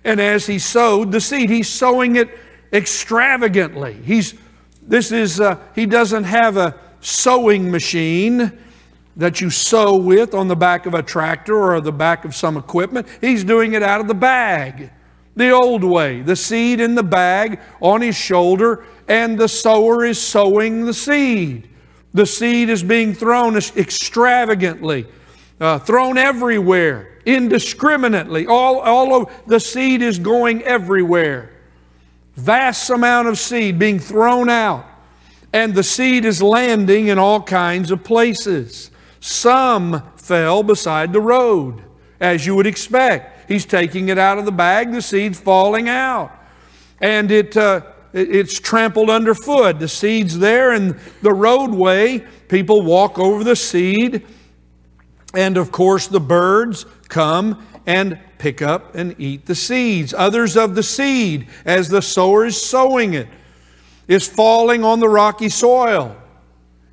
And 0.03 0.21
as 0.21 0.45
he 0.45 0.59
sowed 0.59 1.11
the 1.11 1.19
seed, 1.19 1.49
he's 1.49 1.67
sowing 1.67 2.15
it 2.15 2.29
extravagantly. 2.71 3.93
He's 4.03 4.35
this 4.83 5.11
is 5.11 5.41
uh, 5.41 5.57
he 5.73 5.87
doesn't 5.87 6.25
have 6.25 6.57
a 6.57 6.75
sowing 6.99 7.71
machine 7.71 8.51
that 9.15 9.41
you 9.41 9.49
sow 9.49 9.97
with 9.97 10.35
on 10.35 10.47
the 10.47 10.55
back 10.55 10.85
of 10.85 10.93
a 10.93 11.01
tractor 11.01 11.55
or 11.55 11.81
the 11.81 11.91
back 11.91 12.23
of 12.23 12.35
some 12.35 12.55
equipment. 12.55 13.07
He's 13.19 13.43
doing 13.43 13.73
it 13.73 13.81
out 13.81 13.99
of 13.99 14.07
the 14.07 14.13
bag 14.13 14.91
the 15.35 15.51
old 15.51 15.83
way, 15.83 16.21
the 16.21 16.35
seed 16.35 16.79
in 16.79 16.95
the 16.95 17.03
bag 17.03 17.59
on 17.79 18.01
his 18.01 18.15
shoulder, 18.15 18.85
and 19.07 19.37
the 19.37 19.47
sower 19.47 20.05
is 20.05 20.19
sowing 20.19 20.85
the 20.85 20.93
seed. 20.93 21.69
The 22.13 22.25
seed 22.25 22.69
is 22.69 22.83
being 22.83 23.13
thrown 23.13 23.55
extravagantly, 23.55 25.07
uh, 25.59 25.79
thrown 25.79 26.17
everywhere, 26.17 27.19
indiscriminately. 27.25 28.47
All, 28.47 28.79
all 28.79 29.21
of 29.21 29.31
the 29.47 29.59
seed 29.59 30.01
is 30.01 30.19
going 30.19 30.63
everywhere. 30.63 31.51
Vast 32.35 32.89
amount 32.89 33.27
of 33.27 33.37
seed 33.37 33.79
being 33.79 33.99
thrown 33.99 34.49
out, 34.49 34.85
and 35.53 35.73
the 35.73 35.83
seed 35.83 36.25
is 36.25 36.41
landing 36.41 37.07
in 37.07 37.17
all 37.17 37.41
kinds 37.41 37.91
of 37.91 38.03
places. 38.03 38.91
Some 39.21 40.03
fell 40.17 40.63
beside 40.63 41.13
the 41.13 41.21
road, 41.21 41.83
as 42.19 42.45
you 42.45 42.55
would 42.55 42.67
expect. 42.67 43.40
He's 43.51 43.65
taking 43.65 44.07
it 44.07 44.17
out 44.17 44.37
of 44.37 44.45
the 44.45 44.51
bag, 44.53 44.93
the 44.93 45.01
seed's 45.01 45.37
falling 45.37 45.89
out. 45.89 46.31
And 47.01 47.29
it, 47.29 47.57
uh, 47.57 47.81
it's 48.13 48.57
trampled 48.57 49.09
underfoot. 49.09 49.77
The 49.77 49.89
seed's 49.89 50.39
there 50.39 50.71
in 50.71 50.97
the 51.21 51.33
roadway. 51.33 52.19
People 52.47 52.81
walk 52.81 53.19
over 53.19 53.43
the 53.43 53.57
seed. 53.57 54.25
And 55.33 55.57
of 55.57 55.69
course, 55.69 56.07
the 56.07 56.21
birds 56.21 56.85
come 57.09 57.67
and 57.85 58.17
pick 58.37 58.61
up 58.61 58.95
and 58.95 59.15
eat 59.19 59.47
the 59.47 59.55
seeds. 59.55 60.13
Others 60.13 60.55
of 60.55 60.73
the 60.75 60.83
seed, 60.83 61.49
as 61.65 61.89
the 61.89 62.01
sower 62.01 62.45
is 62.45 62.61
sowing 62.61 63.13
it, 63.13 63.27
is 64.07 64.25
falling 64.25 64.85
on 64.85 65.01
the 65.01 65.09
rocky 65.09 65.49
soil. 65.49 66.15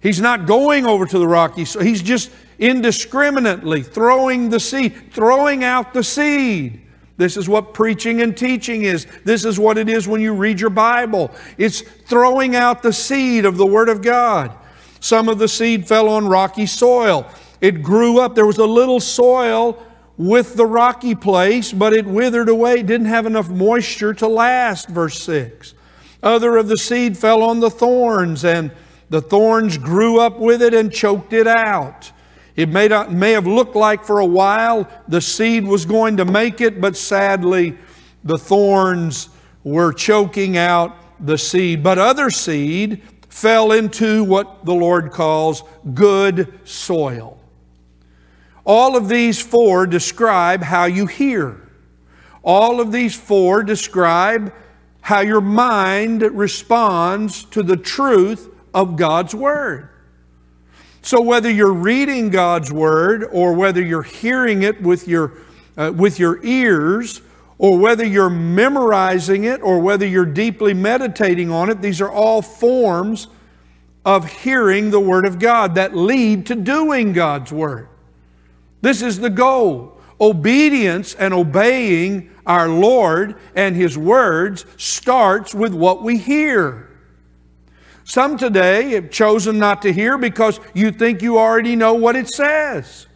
He's 0.01 0.21
not 0.21 0.45
going 0.47 0.87
over 0.87 1.07
to 1.07 1.19
the 1.21 1.29
rocky 1.29 1.65
soil. 1.65 1.85
He's 1.85 2.03
just 2.03 2.33
indiscriminately 2.59 3.83
throwing 3.83 4.51
the 4.51 4.61
seed, 4.61 5.13
throwing 5.13 5.65
out 5.65 5.93
the 5.95 6.05
seed. 6.05 6.83
This 7.17 7.37
is 7.37 7.49
what 7.49 7.75
preaching 7.75 8.23
and 8.23 8.37
teaching 8.37 8.83
is. 8.83 9.07
This 9.25 9.45
is 9.45 9.59
what 9.59 9.77
it 9.77 9.89
is 9.89 10.07
when 10.07 10.21
you 10.21 10.33
read 10.35 10.61
your 10.61 10.71
Bible. 10.71 11.33
It's 11.57 11.81
throwing 11.81 12.55
out 12.55 12.83
the 12.83 12.93
seed 12.93 13.45
of 13.45 13.57
the 13.57 13.67
Word 13.67 13.89
of 13.89 14.03
God. 14.03 14.53
Some 15.01 15.29
of 15.29 15.39
the 15.39 15.49
seed 15.49 15.87
fell 15.87 16.09
on 16.09 16.29
rocky 16.29 16.67
soil. 16.67 17.29
It 17.61 17.83
grew 17.83 18.21
up. 18.21 18.35
There 18.35 18.47
was 18.47 18.59
a 18.59 18.67
little 18.67 19.01
soil 19.01 19.83
with 20.17 20.55
the 20.55 20.67
rocky 20.67 21.15
place, 21.15 21.73
but 21.73 21.93
it 21.93 22.07
withered 22.07 22.49
away, 22.49 22.83
didn't 22.83 23.07
have 23.07 23.27
enough 23.27 23.49
moisture 23.49 24.15
to 24.15 24.29
last, 24.29 24.89
verse 24.89 25.21
6. 25.23 25.75
Other 26.23 26.57
of 26.57 26.69
the 26.69 26.77
seed 26.77 27.17
fell 27.17 27.43
on 27.43 27.61
the 27.61 27.71
thorns, 27.71 28.45
and 28.45 28.73
the 29.11 29.21
thorns 29.21 29.79
grew 29.79 30.21
up 30.21 30.39
with 30.39 30.63
it 30.63 30.75
and 30.75 30.93
choked 30.93 31.33
it 31.33 31.47
out. 31.47 32.13
It 32.59 32.69
may, 32.71 32.89
not, 32.89 33.13
may 33.13 33.31
have 33.33 33.47
looked 33.47 33.77
like 33.77 34.05
for 34.05 34.19
a 34.19 34.27
while 34.27 34.91
the 35.07 35.21
seed 35.21 35.65
was 35.65 35.87
going 35.87 36.17
to 36.17 36.25
make 36.25 36.61
it, 36.61 36.81
but 36.81 36.97
sadly 36.97 37.79
the 38.25 38.37
thorns 38.37 39.29
were 39.63 39.93
choking 39.93 40.57
out 40.57 40.97
the 41.25 41.39
seed. 41.39 41.85
But 41.85 41.99
other 41.99 42.31
seed 42.31 43.01
fell 43.29 43.71
into 43.71 44.25
what 44.25 44.65
the 44.65 44.75
Lord 44.75 45.13
calls 45.13 45.63
good 45.95 46.53
soil. 46.65 47.39
All 48.65 48.97
of 48.97 49.09
these 49.09 49.41
four 49.41 49.87
describe 49.87 50.65
how 50.65 50.87
you 50.87 51.07
hear. 51.07 51.71
All 52.43 52.81
of 52.81 52.91
these 52.91 53.15
four 53.15 53.63
describe 53.63 54.53
how 55.03 55.21
your 55.21 55.41
mind 55.41 56.23
responds 56.23 57.45
to 57.45 57.63
the 57.63 57.77
truth 57.77 58.53
of 58.75 58.97
God's 58.97 59.33
Word. 59.33 59.91
So, 61.09 61.23
whether 61.23 61.51
you're 61.51 61.73
reading 61.73 62.29
God's 62.29 62.71
Word 62.71 63.25
or 63.33 63.55
whether 63.55 63.81
you're 63.81 64.03
hearing 64.03 64.63
it 64.63 64.83
with 64.83 65.09
your, 65.09 65.39
uh, 65.75 65.91
with 65.97 66.19
your 66.19 66.39
ears, 66.45 67.23
or 67.57 67.79
whether 67.79 68.05
you're 68.05 68.29
memorizing 68.29 69.45
it 69.45 69.63
or 69.63 69.79
whether 69.79 70.07
you're 70.07 70.27
deeply 70.27 70.75
meditating 70.75 71.51
on 71.51 71.71
it, 71.71 71.81
these 71.81 72.03
are 72.03 72.11
all 72.11 72.43
forms 72.43 73.29
of 74.05 74.31
hearing 74.43 74.91
the 74.91 75.01
Word 75.01 75.25
of 75.25 75.39
God 75.39 75.77
that 75.77 75.97
lead 75.97 76.45
to 76.49 76.55
doing 76.55 77.15
God's 77.15 77.53
Word. 77.53 77.89
This 78.83 79.01
is 79.01 79.19
the 79.19 79.31
goal. 79.31 79.99
Obedience 80.21 81.15
and 81.15 81.33
obeying 81.33 82.31
our 82.45 82.69
Lord 82.69 83.37
and 83.55 83.75
His 83.75 83.97
words 83.97 84.67
starts 84.77 85.55
with 85.55 85.73
what 85.73 86.03
we 86.03 86.19
hear. 86.19 86.88
Some 88.09 88.39
today 88.39 88.93
have 88.93 89.11
chosen 89.11 89.59
not 89.59 89.83
to 89.83 89.93
hear 89.93 90.17
because 90.17 90.61
you 90.73 90.91
think 90.91 91.21
you 91.21 91.37
already 91.37 91.77
know 91.77 91.93
what 91.93 92.17
it 92.17 92.27
says. 92.31 93.07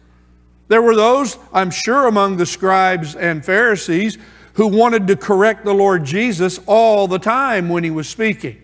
There 0.67 0.83
were 0.83 0.95
those, 0.95 1.39
I'm 1.51 1.71
sure, 1.71 2.05
among 2.05 2.37
the 2.37 2.45
scribes 2.45 3.15
and 3.15 3.43
Pharisees 3.43 4.19
who 4.53 4.67
wanted 4.67 5.07
to 5.07 5.15
correct 5.15 5.65
the 5.65 5.73
Lord 5.73 6.03
Jesus 6.05 6.59
all 6.67 7.07
the 7.07 7.17
time 7.17 7.69
when 7.69 7.83
he 7.83 7.89
was 7.89 8.07
speaking. 8.07 8.61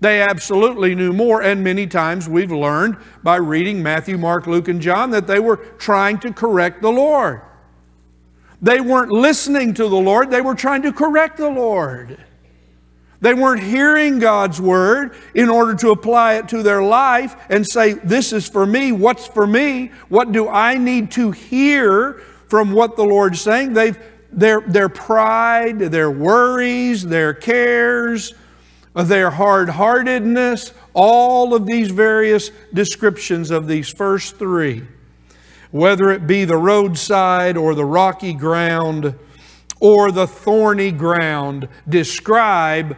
They 0.00 0.22
absolutely 0.22 0.94
knew 0.94 1.12
more, 1.12 1.42
and 1.42 1.62
many 1.62 1.86
times 1.86 2.26
we've 2.26 2.50
learned 2.50 2.96
by 3.22 3.36
reading 3.36 3.82
Matthew, 3.82 4.16
Mark, 4.16 4.46
Luke, 4.46 4.68
and 4.68 4.80
John 4.80 5.10
that 5.10 5.26
they 5.26 5.40
were 5.40 5.58
trying 5.58 6.18
to 6.20 6.32
correct 6.32 6.80
the 6.80 6.90
Lord. 6.90 7.42
They 8.62 8.80
weren't 8.80 9.12
listening 9.12 9.74
to 9.74 9.90
the 9.90 9.96
Lord, 9.96 10.30
they 10.30 10.40
were 10.40 10.54
trying 10.54 10.80
to 10.82 10.92
correct 10.92 11.36
the 11.36 11.50
Lord. 11.50 12.16
They 13.20 13.34
weren't 13.34 13.62
hearing 13.62 14.18
God's 14.18 14.60
word 14.60 15.14
in 15.34 15.48
order 15.48 15.74
to 15.76 15.90
apply 15.90 16.34
it 16.34 16.48
to 16.48 16.62
their 16.62 16.82
life 16.82 17.36
and 17.48 17.66
say, 17.66 17.94
This 17.94 18.32
is 18.32 18.48
for 18.48 18.66
me. 18.66 18.92
What's 18.92 19.26
for 19.26 19.46
me? 19.46 19.92
What 20.08 20.32
do 20.32 20.48
I 20.48 20.76
need 20.76 21.10
to 21.12 21.30
hear 21.30 22.20
from 22.48 22.72
what 22.72 22.96
the 22.96 23.04
Lord's 23.04 23.40
saying? 23.40 23.72
They've, 23.72 23.98
their, 24.30 24.60
their 24.60 24.88
pride, 24.88 25.78
their 25.78 26.10
worries, 26.10 27.04
their 27.04 27.32
cares, 27.32 28.34
their 28.94 29.30
hard 29.30 29.70
heartedness, 29.70 30.72
all 30.92 31.54
of 31.54 31.66
these 31.66 31.90
various 31.90 32.50
descriptions 32.72 33.50
of 33.50 33.66
these 33.66 33.88
first 33.88 34.36
three, 34.36 34.86
whether 35.70 36.10
it 36.10 36.26
be 36.26 36.44
the 36.44 36.56
roadside 36.56 37.56
or 37.56 37.74
the 37.74 37.84
rocky 37.84 38.32
ground 38.32 39.14
or 39.80 40.10
the 40.10 40.26
thorny 40.26 40.90
ground, 40.90 41.68
describe 41.88 42.96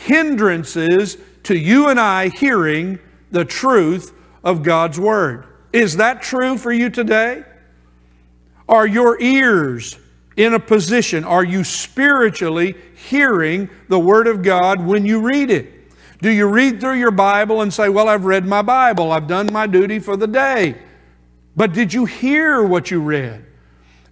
hindrances 0.00 1.18
to 1.42 1.56
you 1.56 1.88
and 1.88 2.00
I 2.00 2.28
hearing 2.28 2.98
the 3.30 3.44
truth 3.44 4.14
of 4.42 4.62
God's 4.62 4.98
Word. 4.98 5.46
Is 5.72 5.96
that 5.98 6.22
true 6.22 6.56
for 6.56 6.72
you 6.72 6.90
today? 6.90 7.44
Are 8.68 8.86
your 8.86 9.20
ears 9.20 9.98
in 10.36 10.54
a 10.54 10.60
position, 10.60 11.24
are 11.24 11.44
you 11.44 11.64
spiritually 11.64 12.74
hearing 12.94 13.68
the 13.88 13.98
Word 13.98 14.26
of 14.26 14.42
God 14.42 14.80
when 14.80 15.04
you 15.04 15.20
read 15.20 15.50
it? 15.50 15.92
Do 16.22 16.30
you 16.30 16.46
read 16.46 16.80
through 16.80 16.98
your 16.98 17.10
Bible 17.10 17.60
and 17.60 17.72
say, 17.72 17.88
Well, 17.90 18.08
I've 18.08 18.24
read 18.24 18.46
my 18.46 18.62
Bible, 18.62 19.12
I've 19.12 19.26
done 19.26 19.52
my 19.52 19.66
duty 19.66 19.98
for 19.98 20.16
the 20.16 20.26
day? 20.26 20.76
But 21.56 21.74
did 21.74 21.92
you 21.92 22.06
hear 22.06 22.62
what 22.62 22.90
you 22.90 23.02
read? 23.02 23.44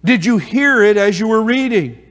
Did 0.03 0.23
you 0.23 0.37
hear 0.37 0.83
it 0.83 0.97
as 0.97 1.19
you 1.19 1.27
were 1.27 1.41
reading? 1.41 2.08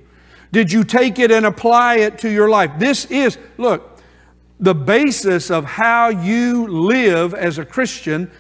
Did 0.53 0.73
you 0.73 0.85
take 0.85 1.19
it 1.19 1.31
and 1.31 1.47
apply 1.47 1.97
it 1.97 2.19
to 2.21 2.31
your 2.31 2.49
life? 2.49 2.73
This 2.79 3.05
is, 3.07 3.39
look, 3.59 4.01
the 4.61 4.75
basis 4.75 5.51
of 5.51 5.65
how 5.65 6.09
you 6.09 6.67
live 6.67 7.35
as 7.35 7.59
a 7.59 7.65
Christian 7.65 8.31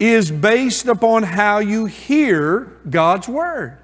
is 0.00 0.30
based 0.30 0.86
upon 0.86 1.22
how 1.22 1.58
you 1.58 1.86
hear 1.86 2.72
God's 2.90 3.28
Word. 3.28 3.78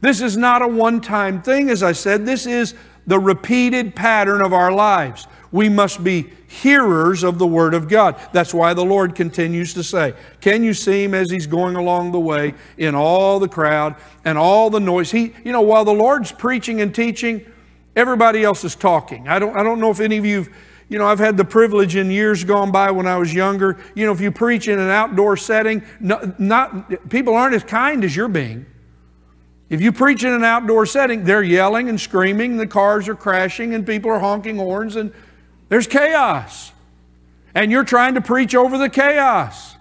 This 0.00 0.20
is 0.20 0.36
not 0.36 0.62
a 0.62 0.68
one 0.68 1.00
time 1.00 1.42
thing, 1.42 1.70
as 1.70 1.82
I 1.82 1.92
said, 1.92 2.26
this 2.26 2.46
is 2.46 2.74
the 3.06 3.18
repeated 3.18 3.94
pattern 3.94 4.42
of 4.44 4.52
our 4.52 4.72
lives. 4.72 5.26
We 5.52 5.68
must 5.68 6.02
be 6.02 6.30
hearers 6.48 7.22
of 7.22 7.38
the 7.38 7.46
Word 7.46 7.74
of 7.74 7.88
God. 7.88 8.18
That's 8.32 8.52
why 8.54 8.74
the 8.74 8.84
Lord 8.84 9.14
continues 9.14 9.74
to 9.74 9.84
say, 9.84 10.14
Can 10.40 10.64
you 10.64 10.74
see 10.74 11.04
Him 11.04 11.14
as 11.14 11.30
He's 11.30 11.46
going 11.46 11.76
along 11.76 12.12
the 12.12 12.20
way 12.20 12.54
in 12.78 12.94
all 12.94 13.38
the 13.38 13.48
crowd 13.48 13.94
and 14.24 14.38
all 14.38 14.70
the 14.70 14.80
noise? 14.80 15.10
He, 15.10 15.34
you 15.44 15.52
know, 15.52 15.60
while 15.60 15.84
the 15.84 15.92
Lord's 15.92 16.32
preaching 16.32 16.80
and 16.80 16.94
teaching, 16.94 17.44
everybody 17.94 18.42
else 18.42 18.64
is 18.64 18.74
talking. 18.74 19.28
I 19.28 19.38
don't, 19.38 19.54
I 19.54 19.62
don't 19.62 19.78
know 19.78 19.90
if 19.90 20.00
any 20.00 20.16
of 20.16 20.24
you've 20.24 20.48
you 20.92 20.98
know, 20.98 21.06
I've 21.06 21.20
had 21.20 21.38
the 21.38 21.44
privilege 21.44 21.96
in 21.96 22.10
years 22.10 22.44
gone 22.44 22.70
by 22.70 22.90
when 22.90 23.06
I 23.06 23.16
was 23.16 23.32
younger. 23.32 23.78
You 23.94 24.04
know, 24.04 24.12
if 24.12 24.20
you 24.20 24.30
preach 24.30 24.68
in 24.68 24.78
an 24.78 24.90
outdoor 24.90 25.38
setting, 25.38 25.82
not, 26.00 26.38
not 26.38 27.08
people 27.08 27.34
aren't 27.34 27.54
as 27.54 27.64
kind 27.64 28.04
as 28.04 28.14
you're 28.14 28.28
being. 28.28 28.66
If 29.70 29.80
you 29.80 29.90
preach 29.90 30.22
in 30.22 30.34
an 30.34 30.44
outdoor 30.44 30.84
setting, 30.84 31.24
they're 31.24 31.42
yelling 31.42 31.88
and 31.88 31.98
screaming, 31.98 32.58
the 32.58 32.66
cars 32.66 33.08
are 33.08 33.14
crashing, 33.14 33.74
and 33.74 33.86
people 33.86 34.10
are 34.10 34.18
honking 34.18 34.58
horns, 34.58 34.96
and 34.96 35.14
there's 35.72 35.86
chaos. 35.86 36.70
And 37.54 37.72
you're 37.72 37.82
trying 37.82 38.16
to 38.16 38.20
preach 38.20 38.54
over 38.54 38.76
the 38.76 38.90
chaos. 38.90 39.74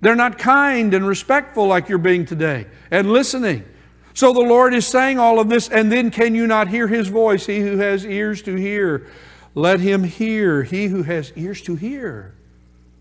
They're 0.00 0.16
not 0.16 0.38
kind 0.38 0.94
and 0.94 1.06
respectful 1.06 1.66
like 1.66 1.90
you're 1.90 1.98
being 1.98 2.24
today 2.24 2.66
and 2.90 3.12
listening. 3.12 3.66
So 4.14 4.32
the 4.32 4.40
Lord 4.40 4.72
is 4.72 4.86
saying 4.86 5.18
all 5.18 5.38
of 5.38 5.50
this, 5.50 5.68
and 5.68 5.92
then 5.92 6.10
can 6.10 6.34
you 6.34 6.46
not 6.46 6.68
hear 6.68 6.88
His 6.88 7.08
voice? 7.08 7.44
He 7.44 7.60
who 7.60 7.76
has 7.76 8.06
ears 8.06 8.40
to 8.44 8.54
hear, 8.54 9.06
let 9.54 9.80
him 9.80 10.02
hear. 10.02 10.62
He 10.62 10.86
who 10.86 11.02
has 11.02 11.30
ears 11.36 11.60
to 11.62 11.76
hear. 11.76 12.32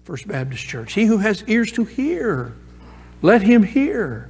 First 0.04 0.28
Baptist 0.28 0.66
Church. 0.66 0.92
He 0.92 1.06
who 1.06 1.20
has 1.20 1.46
ears 1.48 1.72
to 1.72 1.86
hear, 1.86 2.56
let 3.22 3.42
him 3.42 3.64
hear. 3.64 4.30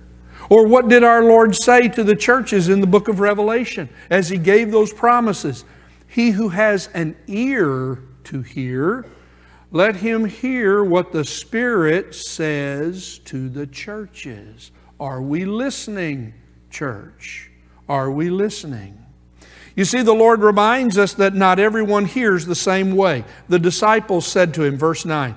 Or 0.52 0.68
what 0.68 0.88
did 0.88 1.04
our 1.04 1.24
Lord 1.24 1.56
say 1.56 1.88
to 1.88 2.04
the 2.04 2.16
churches 2.16 2.70
in 2.70 2.80
the 2.80 2.86
book 2.86 3.08
of 3.08 3.20
Revelation 3.20 3.90
as 4.12 4.30
He 4.30 4.38
gave 4.38 4.70
those 4.70 4.94
promises? 4.94 5.66
He 6.10 6.32
who 6.32 6.50
has 6.50 6.90
an 6.96 7.16
ear 7.28 8.00
to 8.26 8.42
hear, 8.42 9.06
let 9.72 9.98
him 9.98 10.26
hear 10.26 10.84
what 10.84 11.12
the 11.12 11.24
Spirit 11.24 12.16
says 12.16 13.20
to 13.26 13.48
the 13.48 13.68
churches. 13.68 14.72
Are 15.00 15.22
we 15.22 15.46
listening, 15.46 16.34
church? 16.72 17.52
Are 17.88 18.10
we 18.10 18.32
listening? 18.32 18.98
You 19.76 19.86
see, 19.86 20.02
the 20.02 20.14
Lord 20.14 20.42
reminds 20.42 20.98
us 20.98 21.14
that 21.14 21.36
not 21.36 21.60
everyone 21.60 22.06
hears 22.06 22.46
the 22.46 22.56
same 22.56 22.96
way. 22.96 23.24
The 23.48 23.60
disciples 23.60 24.26
said 24.26 24.56
to 24.56 24.64
him, 24.64 24.78
verse 24.78 25.06
9, 25.06 25.36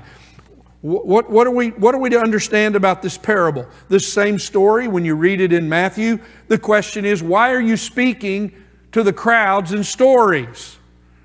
what, 0.81 1.31
what, 1.31 1.47
are 1.47 1.53
we, 1.53 1.69
what 1.69 1.95
are 1.95 2.01
we 2.01 2.11
to 2.11 2.19
understand 2.19 2.75
about 2.75 3.03
this 3.03 3.17
parable? 3.17 3.67
This 3.89 4.11
same 4.11 4.39
story, 4.39 4.89
when 4.89 5.05
you 5.05 5.15
read 5.15 5.41
it 5.41 5.53
in 5.53 5.69
Matthew, 5.69 6.19
the 6.49 6.59
question 6.59 7.05
is 7.05 7.23
why 7.23 7.53
are 7.53 7.61
you 7.61 7.77
speaking 7.77 8.53
to 8.93 9.03
the 9.03 9.13
crowds 9.13 9.73
in 9.73 9.85
stories? 9.85 10.79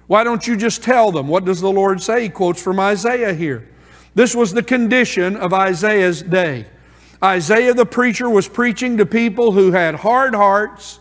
Why 0.08 0.24
don't 0.24 0.48
you 0.48 0.56
just 0.56 0.84
tell 0.84 1.12
them? 1.12 1.28
What 1.28 1.46
does 1.46 1.62
the 1.62 1.72
Lord 1.72 2.02
say? 2.02 2.24
He 2.24 2.30
quotes 2.30 2.62
from 2.62 2.80
Isaiah 2.80 3.34
here. 3.34 3.70
This 4.16 4.34
was 4.34 4.54
the 4.54 4.64
condition 4.64 5.36
of 5.36 5.54
Isaiah's 5.54 6.24
day. 6.24 6.66
Isaiah 7.24 7.74
the 7.74 7.86
preacher 7.86 8.30
was 8.30 8.48
preaching 8.48 8.98
to 8.98 9.06
people 9.06 9.52
who 9.52 9.72
had 9.72 9.96
hard 9.96 10.34
hearts, 10.34 11.00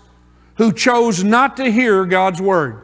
who 0.57 0.73
chose 0.73 1.23
not 1.23 1.57
to 1.59 1.71
hear 1.71 2.05
God's 2.05 2.41
word. 2.41 2.83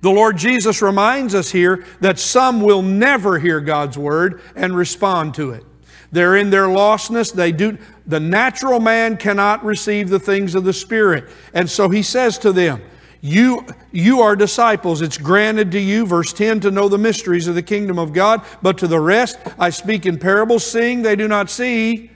The 0.00 0.10
Lord 0.10 0.36
Jesus 0.36 0.82
reminds 0.82 1.34
us 1.34 1.50
here 1.50 1.86
that 2.00 2.18
some 2.18 2.60
will 2.60 2.82
never 2.82 3.38
hear 3.38 3.60
God's 3.60 3.96
word 3.96 4.42
and 4.56 4.76
respond 4.76 5.34
to 5.34 5.52
it. 5.52 5.64
They're 6.12 6.36
in 6.36 6.50
their 6.50 6.66
lostness. 6.66 7.32
They 7.32 7.52
do 7.52 7.78
the 8.06 8.20
natural 8.20 8.78
man 8.78 9.16
cannot 9.16 9.64
receive 9.64 10.10
the 10.10 10.20
things 10.20 10.54
of 10.54 10.64
the 10.64 10.72
spirit. 10.72 11.28
And 11.54 11.68
so 11.68 11.88
he 11.88 12.02
says 12.02 12.38
to 12.38 12.52
them, 12.52 12.82
you, 13.22 13.64
you 13.92 14.20
are 14.20 14.34
disciples. 14.34 15.00
It's 15.00 15.16
granted 15.16 15.70
to 15.72 15.78
you, 15.78 16.04
verse 16.04 16.32
10, 16.32 16.60
to 16.60 16.70
know 16.72 16.88
the 16.88 16.98
mysteries 16.98 17.46
of 17.46 17.54
the 17.54 17.62
kingdom 17.62 17.98
of 17.98 18.12
God, 18.12 18.44
but 18.60 18.78
to 18.78 18.88
the 18.88 18.98
rest 18.98 19.38
I 19.58 19.70
speak 19.70 20.06
in 20.06 20.18
parables, 20.18 20.66
seeing 20.66 21.02
they 21.02 21.14
do 21.14 21.28
not 21.28 21.48
see, 21.48 22.10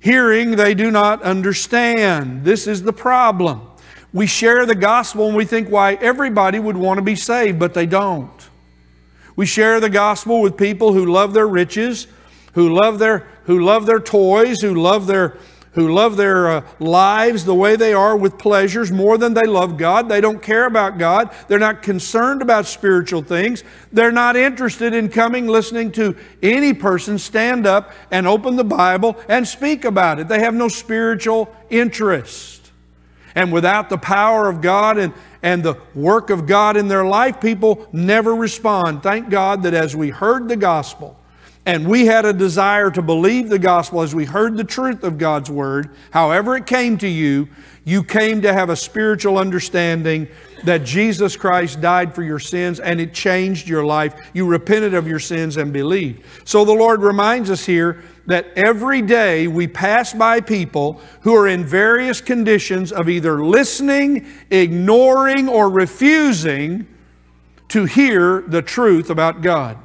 hearing 0.00 0.56
they 0.56 0.74
do 0.74 0.90
not 0.90 1.22
understand. 1.22 2.44
This 2.44 2.66
is 2.66 2.82
the 2.82 2.92
problem. 2.92 3.62
We 4.12 4.26
share 4.26 4.66
the 4.66 4.74
gospel 4.74 5.28
and 5.28 5.36
we 5.36 5.44
think 5.44 5.68
why 5.68 5.94
everybody 5.94 6.58
would 6.58 6.76
want 6.76 6.98
to 6.98 7.02
be 7.02 7.14
saved, 7.14 7.60
but 7.60 7.72
they 7.72 7.86
don't. 7.86 8.50
We 9.36 9.46
share 9.46 9.78
the 9.78 9.90
gospel 9.90 10.40
with 10.40 10.56
people 10.56 10.92
who 10.92 11.06
love 11.06 11.32
their 11.32 11.46
riches, 11.46 12.08
who 12.52 12.74
love 12.74 12.98
their, 12.98 13.26
who 13.44 13.60
love 13.60 13.86
their 13.86 14.00
toys, 14.00 14.60
who 14.60 14.74
love 14.74 15.06
their, 15.06 15.38
who 15.72 15.92
love 15.92 16.16
their 16.16 16.48
uh, 16.48 16.66
lives 16.80 17.44
the 17.44 17.54
way 17.54 17.76
they 17.76 17.92
are 17.92 18.16
with 18.16 18.38
pleasures 18.38 18.90
more 18.90 19.18
than 19.18 19.34
they 19.34 19.46
love 19.46 19.76
God. 19.76 20.08
They 20.08 20.20
don't 20.20 20.42
care 20.42 20.66
about 20.66 20.98
God. 20.98 21.34
They're 21.46 21.58
not 21.58 21.82
concerned 21.82 22.42
about 22.42 22.66
spiritual 22.66 23.22
things. 23.22 23.62
They're 23.92 24.12
not 24.12 24.36
interested 24.36 24.94
in 24.94 25.08
coming 25.08 25.46
listening 25.46 25.92
to 25.92 26.16
any 26.42 26.74
person 26.74 27.18
stand 27.18 27.66
up 27.66 27.92
and 28.10 28.26
open 28.26 28.56
the 28.56 28.64
Bible 28.64 29.16
and 29.28 29.46
speak 29.46 29.84
about 29.84 30.18
it. 30.18 30.28
They 30.28 30.40
have 30.40 30.54
no 30.54 30.68
spiritual 30.68 31.54
interest. 31.70 32.72
And 33.34 33.52
without 33.52 33.88
the 33.88 33.98
power 33.98 34.48
of 34.48 34.60
God 34.60 34.98
and, 34.98 35.12
and 35.42 35.62
the 35.62 35.76
work 35.94 36.30
of 36.30 36.46
God 36.46 36.76
in 36.76 36.88
their 36.88 37.04
life, 37.04 37.40
people 37.40 37.86
never 37.92 38.34
respond. 38.34 39.02
Thank 39.02 39.30
God 39.30 39.62
that 39.62 39.74
as 39.74 39.94
we 39.94 40.10
heard 40.10 40.48
the 40.48 40.56
gospel, 40.56 41.17
and 41.68 41.86
we 41.86 42.06
had 42.06 42.24
a 42.24 42.32
desire 42.32 42.90
to 42.90 43.02
believe 43.02 43.50
the 43.50 43.58
gospel 43.58 44.00
as 44.00 44.14
we 44.14 44.24
heard 44.24 44.56
the 44.56 44.64
truth 44.64 45.04
of 45.04 45.18
God's 45.18 45.50
word, 45.50 45.90
however 46.10 46.56
it 46.56 46.64
came 46.64 46.96
to 46.96 47.06
you, 47.06 47.46
you 47.84 48.02
came 48.02 48.40
to 48.40 48.54
have 48.54 48.70
a 48.70 48.74
spiritual 48.74 49.36
understanding 49.36 50.28
that 50.64 50.82
Jesus 50.82 51.36
Christ 51.36 51.82
died 51.82 52.14
for 52.14 52.22
your 52.22 52.38
sins 52.38 52.80
and 52.80 52.98
it 52.98 53.12
changed 53.12 53.68
your 53.68 53.84
life. 53.84 54.30
You 54.32 54.46
repented 54.46 54.94
of 54.94 55.06
your 55.06 55.18
sins 55.18 55.58
and 55.58 55.70
believed. 55.70 56.24
So 56.46 56.64
the 56.64 56.72
Lord 56.72 57.02
reminds 57.02 57.50
us 57.50 57.66
here 57.66 58.02
that 58.24 58.46
every 58.56 59.02
day 59.02 59.46
we 59.46 59.68
pass 59.68 60.14
by 60.14 60.40
people 60.40 61.02
who 61.20 61.34
are 61.34 61.48
in 61.48 61.66
various 61.66 62.22
conditions 62.22 62.92
of 62.92 63.10
either 63.10 63.44
listening, 63.44 64.26
ignoring, 64.48 65.50
or 65.50 65.68
refusing 65.68 66.86
to 67.68 67.84
hear 67.84 68.40
the 68.40 68.62
truth 68.62 69.10
about 69.10 69.42
God. 69.42 69.76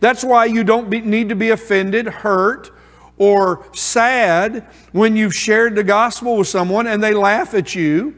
That's 0.00 0.24
why 0.24 0.46
you 0.46 0.64
don't 0.64 0.88
be, 0.88 1.00
need 1.00 1.28
to 1.28 1.34
be 1.34 1.50
offended, 1.50 2.06
hurt, 2.06 2.70
or 3.18 3.66
sad 3.74 4.66
when 4.92 5.16
you've 5.16 5.34
shared 5.34 5.74
the 5.74 5.84
gospel 5.84 6.36
with 6.36 6.48
someone 6.48 6.86
and 6.86 7.02
they 7.02 7.14
laugh 7.14 7.54
at 7.54 7.74
you 7.74 8.14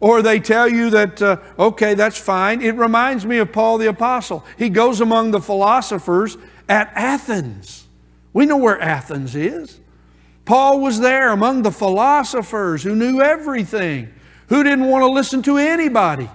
or 0.00 0.20
they 0.20 0.40
tell 0.40 0.68
you 0.68 0.90
that, 0.90 1.22
uh, 1.22 1.36
okay, 1.58 1.94
that's 1.94 2.18
fine. 2.18 2.60
It 2.60 2.74
reminds 2.74 3.24
me 3.24 3.38
of 3.38 3.52
Paul 3.52 3.78
the 3.78 3.88
Apostle. 3.88 4.44
He 4.58 4.68
goes 4.68 5.00
among 5.00 5.30
the 5.30 5.40
philosophers 5.40 6.36
at 6.68 6.92
Athens. 6.94 7.86
We 8.32 8.44
know 8.44 8.56
where 8.56 8.80
Athens 8.80 9.36
is. 9.36 9.80
Paul 10.44 10.80
was 10.80 10.98
there 10.98 11.30
among 11.30 11.62
the 11.62 11.70
philosophers 11.70 12.82
who 12.82 12.96
knew 12.96 13.20
everything, 13.20 14.12
who 14.48 14.64
didn't 14.64 14.88
want 14.88 15.02
to 15.02 15.06
listen 15.06 15.40
to 15.42 15.56
anybody. 15.56 16.28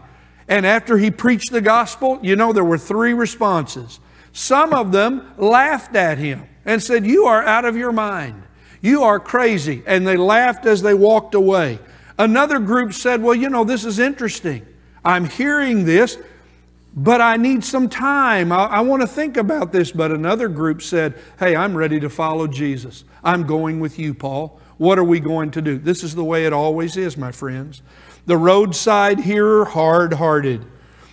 And 0.47 0.65
after 0.65 0.97
he 0.97 1.11
preached 1.11 1.51
the 1.51 1.59
gospel, 1.59 2.19
you 2.21 2.37
know, 2.37 2.53
there 2.53 2.63
were 2.63 2.77
three 2.77 3.13
responses. 3.13 3.99
Some 4.33 4.73
of 4.73 4.91
them 4.91 5.33
laughed 5.37 5.95
at 5.95 6.17
him 6.17 6.47
and 6.65 6.81
said, 6.81 7.05
You 7.05 7.25
are 7.25 7.43
out 7.43 7.65
of 7.65 7.75
your 7.75 7.91
mind. 7.91 8.43
You 8.81 9.03
are 9.03 9.19
crazy. 9.19 9.83
And 9.85 10.05
they 10.05 10.17
laughed 10.17 10.65
as 10.65 10.81
they 10.81 10.93
walked 10.93 11.35
away. 11.35 11.79
Another 12.19 12.59
group 12.59 12.93
said, 12.93 13.21
Well, 13.21 13.35
you 13.35 13.49
know, 13.49 13.63
this 13.63 13.85
is 13.85 13.99
interesting. 13.99 14.65
I'm 15.03 15.25
hearing 15.25 15.85
this 15.85 16.17
but 16.99 17.21
I 17.21 17.37
need 17.37 17.63
some 17.63 17.89
time. 17.89 18.51
I, 18.51 18.65
I 18.65 18.79
want 18.81 19.01
to 19.03 19.07
think 19.07 19.37
about 19.37 19.71
this. 19.71 19.91
But 19.91 20.11
another 20.11 20.47
group 20.47 20.81
said, 20.81 21.13
Hey, 21.37 21.55
I'm 21.55 21.77
ready 21.77 21.99
to 21.99 22.09
follow 22.09 22.47
Jesus. 22.47 23.03
I'm 23.23 23.45
going 23.45 23.79
with 23.79 23.99
you, 23.99 24.15
Paul. 24.15 24.59
What 24.77 24.97
are 24.97 25.03
we 25.03 25.19
going 25.19 25.51
to 25.51 25.61
do? 25.61 25.77
This 25.77 26.03
is 26.03 26.15
the 26.15 26.23
way 26.23 26.45
it 26.45 26.53
always 26.53 26.97
is, 26.97 27.15
my 27.15 27.31
friends. 27.31 27.83
The 28.25 28.37
roadside 28.37 29.19
hearer, 29.19 29.65
hard 29.65 30.13
hearted. 30.13 30.65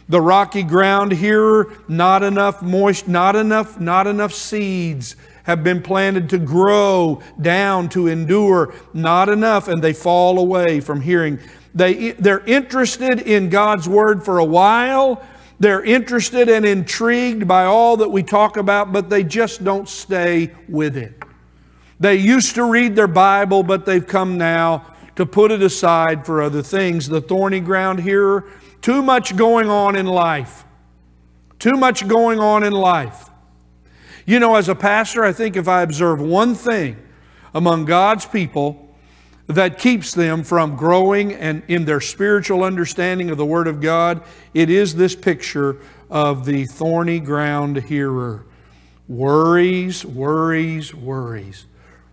The 0.08 0.20
rocky 0.20 0.62
ground 0.62 1.12
hearer, 1.12 1.72
not 1.88 2.22
enough 2.22 2.60
moist, 2.62 3.08
not 3.08 3.36
enough, 3.36 3.80
not 3.80 4.06
enough 4.06 4.34
seeds 4.34 5.16
have 5.44 5.62
been 5.62 5.82
planted 5.82 6.28
to 6.30 6.38
grow 6.38 7.22
down, 7.40 7.88
to 7.90 8.08
endure, 8.08 8.74
not 8.92 9.28
enough, 9.28 9.68
and 9.68 9.82
they 9.82 9.92
fall 9.92 10.38
away 10.38 10.80
from 10.80 11.00
hearing. 11.00 11.38
They, 11.74 12.12
they're 12.12 12.44
interested 12.44 13.20
in 13.20 13.50
God's 13.50 13.88
word 13.88 14.24
for 14.24 14.38
a 14.38 14.44
while, 14.44 15.22
they're 15.60 15.84
interested 15.84 16.48
and 16.48 16.66
intrigued 16.66 17.46
by 17.46 17.64
all 17.64 17.96
that 17.98 18.10
we 18.10 18.22
talk 18.22 18.56
about, 18.56 18.92
but 18.92 19.08
they 19.08 19.22
just 19.22 19.62
don't 19.62 19.88
stay 19.88 20.50
with 20.68 20.96
it. 20.96 21.22
They 22.00 22.16
used 22.16 22.56
to 22.56 22.64
read 22.64 22.96
their 22.96 23.06
Bible, 23.06 23.62
but 23.62 23.86
they've 23.86 24.06
come 24.06 24.36
now 24.36 24.94
to 25.16 25.24
put 25.24 25.52
it 25.52 25.62
aside 25.62 26.26
for 26.26 26.42
other 26.42 26.62
things. 26.62 27.08
The 27.08 27.20
thorny 27.20 27.60
ground 27.60 28.00
here, 28.00 28.44
too 28.84 29.02
much 29.02 29.34
going 29.34 29.70
on 29.70 29.96
in 29.96 30.04
life. 30.04 30.62
Too 31.58 31.72
much 31.72 32.06
going 32.06 32.38
on 32.38 32.62
in 32.62 32.74
life. 32.74 33.30
You 34.26 34.38
know, 34.38 34.56
as 34.56 34.68
a 34.68 34.74
pastor, 34.74 35.24
I 35.24 35.32
think 35.32 35.56
if 35.56 35.68
I 35.68 35.80
observe 35.80 36.20
one 36.20 36.54
thing 36.54 36.98
among 37.54 37.86
God's 37.86 38.26
people, 38.26 38.94
that 39.46 39.78
keeps 39.78 40.12
them 40.12 40.44
from 40.44 40.76
growing 40.76 41.32
and 41.32 41.62
in 41.66 41.86
their 41.86 42.02
spiritual 42.02 42.62
understanding 42.62 43.30
of 43.30 43.38
the 43.38 43.46
Word 43.46 43.68
of 43.68 43.80
God, 43.80 44.22
it 44.52 44.68
is 44.68 44.94
this 44.94 45.16
picture 45.16 45.78
of 46.10 46.44
the 46.44 46.66
thorny 46.66 47.20
ground 47.20 47.84
hearer. 47.84 48.44
Worries, 49.08 50.04
worries, 50.04 50.94
worries. 50.94 51.64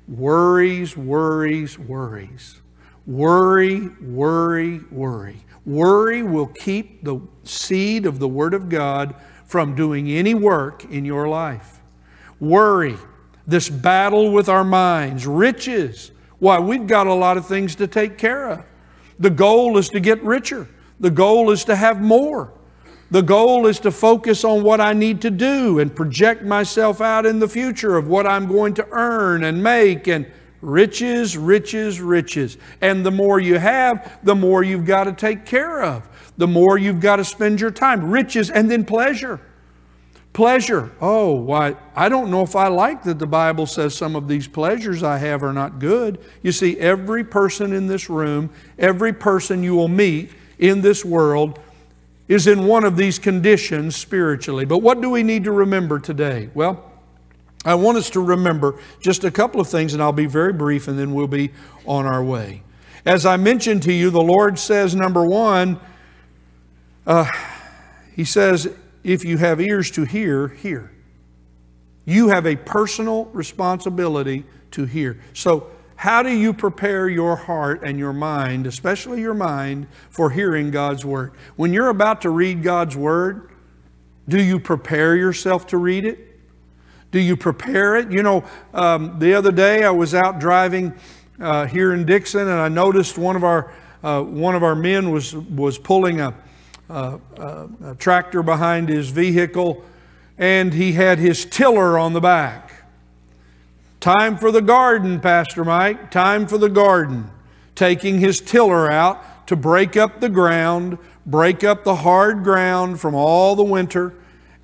Worries, 0.07 0.95
worries, 0.95 1.77
worries. 1.77 2.60
Worry, 3.05 3.87
worry, 4.01 4.81
worry. 4.91 5.43
Worry 5.65 6.23
will 6.23 6.47
keep 6.47 7.03
the 7.03 7.19
seed 7.43 8.05
of 8.05 8.19
the 8.19 8.27
Word 8.27 8.53
of 8.53 8.69
God 8.69 9.15
from 9.45 9.75
doing 9.75 10.09
any 10.09 10.33
work 10.33 10.85
in 10.85 11.05
your 11.05 11.27
life. 11.27 11.81
Worry, 12.39 12.95
this 13.45 13.69
battle 13.69 14.31
with 14.31 14.49
our 14.49 14.63
minds, 14.63 15.27
riches. 15.27 16.11
Why, 16.39 16.59
we've 16.59 16.87
got 16.87 17.07
a 17.07 17.13
lot 17.13 17.37
of 17.37 17.45
things 17.45 17.75
to 17.75 17.87
take 17.87 18.17
care 18.17 18.49
of. 18.49 18.65
The 19.19 19.29
goal 19.29 19.77
is 19.77 19.89
to 19.89 19.99
get 19.99 20.23
richer, 20.23 20.67
the 20.99 21.11
goal 21.11 21.51
is 21.51 21.65
to 21.65 21.75
have 21.75 22.01
more. 22.01 22.53
The 23.11 23.21
goal 23.21 23.67
is 23.67 23.81
to 23.81 23.91
focus 23.91 24.45
on 24.45 24.63
what 24.63 24.79
I 24.79 24.93
need 24.93 25.19
to 25.23 25.29
do 25.29 25.79
and 25.79 25.93
project 25.93 26.43
myself 26.43 27.01
out 27.01 27.25
in 27.25 27.39
the 27.39 27.47
future 27.47 27.97
of 27.97 28.07
what 28.07 28.25
I'm 28.25 28.47
going 28.47 28.73
to 28.75 28.87
earn 28.91 29.43
and 29.43 29.61
make 29.61 30.07
and 30.07 30.31
riches, 30.61 31.37
riches, 31.37 31.99
riches. 31.99 32.57
And 32.81 33.05
the 33.05 33.11
more 33.11 33.39
you 33.39 33.57
have, 33.57 34.19
the 34.23 34.35
more 34.35 34.63
you've 34.63 34.85
got 34.85 35.05
to 35.05 35.13
take 35.13 35.45
care 35.45 35.83
of. 35.83 36.07
The 36.37 36.47
more 36.47 36.77
you've 36.77 36.99
got 36.99 37.17
to 37.17 37.25
spend 37.25 37.59
your 37.59 37.71
time. 37.71 38.09
Riches 38.09 38.49
and 38.49 38.69
then 38.69 38.85
pleasure. 38.85 39.39
Pleasure. 40.33 40.91
Oh, 41.01 41.33
why, 41.33 41.75
I 41.93 42.07
don't 42.07 42.31
know 42.31 42.41
if 42.41 42.55
I 42.55 42.67
like 42.69 43.03
that 43.03 43.19
the 43.19 43.27
Bible 43.27 43.65
says 43.65 43.93
some 43.93 44.15
of 44.15 44.29
these 44.29 44.47
pleasures 44.47 45.03
I 45.03 45.17
have 45.17 45.43
are 45.43 45.51
not 45.51 45.79
good. 45.79 46.19
You 46.41 46.53
see, 46.53 46.79
every 46.79 47.25
person 47.25 47.73
in 47.73 47.87
this 47.87 48.09
room, 48.09 48.49
every 48.79 49.11
person 49.11 49.61
you 49.61 49.75
will 49.75 49.89
meet 49.89 50.31
in 50.57 50.81
this 50.81 51.03
world, 51.03 51.59
is 52.29 52.47
in 52.47 52.65
one 52.65 52.85
of 52.85 52.95
these 52.95 53.19
conditions 53.19 53.97
spiritually. 53.97 54.63
But 54.63 54.77
what 54.77 55.01
do 55.01 55.09
we 55.09 55.21
need 55.21 55.43
to 55.43 55.51
remember 55.51 55.99
today? 55.99 56.49
Well, 56.53 56.90
I 57.63 57.75
want 57.75 57.97
us 57.97 58.09
to 58.11 58.19
remember 58.19 58.79
just 58.99 59.23
a 59.23 59.31
couple 59.31 59.61
of 59.61 59.67
things, 59.67 59.93
and 59.93 60.01
I'll 60.01 60.11
be 60.11 60.25
very 60.25 60.53
brief, 60.53 60.87
and 60.87 60.97
then 60.97 61.13
we'll 61.13 61.27
be 61.27 61.51
on 61.85 62.05
our 62.05 62.23
way. 62.23 62.63
As 63.05 63.25
I 63.25 63.37
mentioned 63.37 63.83
to 63.83 63.93
you, 63.93 64.09
the 64.09 64.21
Lord 64.21 64.57
says, 64.57 64.95
number 64.95 65.25
one, 65.25 65.79
uh, 67.05 67.29
He 68.15 68.23
says, 68.25 68.67
if 69.03 69.25
you 69.25 69.37
have 69.37 69.59
ears 69.59 69.91
to 69.91 70.03
hear, 70.05 70.47
hear. 70.47 70.91
You 72.05 72.29
have 72.29 72.45
a 72.45 72.55
personal 72.55 73.25
responsibility 73.25 74.43
to 74.71 74.85
hear. 74.85 75.19
So, 75.33 75.67
how 75.95 76.23
do 76.23 76.31
you 76.31 76.51
prepare 76.51 77.07
your 77.07 77.35
heart 77.35 77.83
and 77.83 77.99
your 77.99 78.13
mind, 78.13 78.65
especially 78.65 79.21
your 79.21 79.35
mind, 79.35 79.87
for 80.09 80.31
hearing 80.31 80.71
God's 80.71 81.05
Word? 81.05 81.33
When 81.57 81.73
you're 81.73 81.89
about 81.89 82.21
to 82.21 82.31
read 82.31 82.63
God's 82.63 82.97
Word, 82.97 83.51
do 84.27 84.41
you 84.41 84.59
prepare 84.59 85.15
yourself 85.15 85.67
to 85.67 85.77
read 85.77 86.05
it? 86.05 86.30
Do 87.11 87.19
you 87.19 87.35
prepare 87.35 87.97
it? 87.97 88.11
You 88.11 88.23
know, 88.23 88.43
um, 88.73 89.19
the 89.19 89.33
other 89.33 89.51
day 89.51 89.83
I 89.83 89.91
was 89.91 90.15
out 90.15 90.39
driving 90.39 90.93
uh, 91.39 91.65
here 91.65 91.93
in 91.93 92.05
Dixon, 92.05 92.47
and 92.47 92.59
I 92.59 92.69
noticed 92.69 93.17
one 93.17 93.35
of 93.35 93.43
our 93.43 93.73
uh, 94.03 94.21
one 94.23 94.55
of 94.55 94.63
our 94.63 94.75
men 94.75 95.11
was 95.11 95.35
was 95.35 95.77
pulling 95.77 96.21
a, 96.21 96.33
a, 96.89 97.19
a 97.83 97.95
tractor 97.95 98.41
behind 98.41 98.89
his 98.89 99.09
vehicle, 99.09 99.83
and 100.37 100.73
he 100.73 100.93
had 100.93 101.19
his 101.19 101.45
tiller 101.45 101.99
on 101.99 102.13
the 102.13 102.21
back. 102.21 102.85
Time 103.99 104.37
for 104.37 104.51
the 104.51 104.61
garden, 104.61 105.19
Pastor 105.19 105.63
Mike. 105.63 106.09
Time 106.09 106.47
for 106.47 106.57
the 106.57 106.69
garden. 106.69 107.29
Taking 107.75 108.19
his 108.19 108.41
tiller 108.41 108.89
out 108.89 109.47
to 109.47 109.55
break 109.55 109.97
up 109.97 110.21
the 110.21 110.29
ground, 110.29 110.97
break 111.25 111.63
up 111.63 111.83
the 111.83 111.97
hard 111.97 112.43
ground 112.43 112.99
from 112.99 113.13
all 113.13 113.55
the 113.55 113.63
winter, 113.63 114.13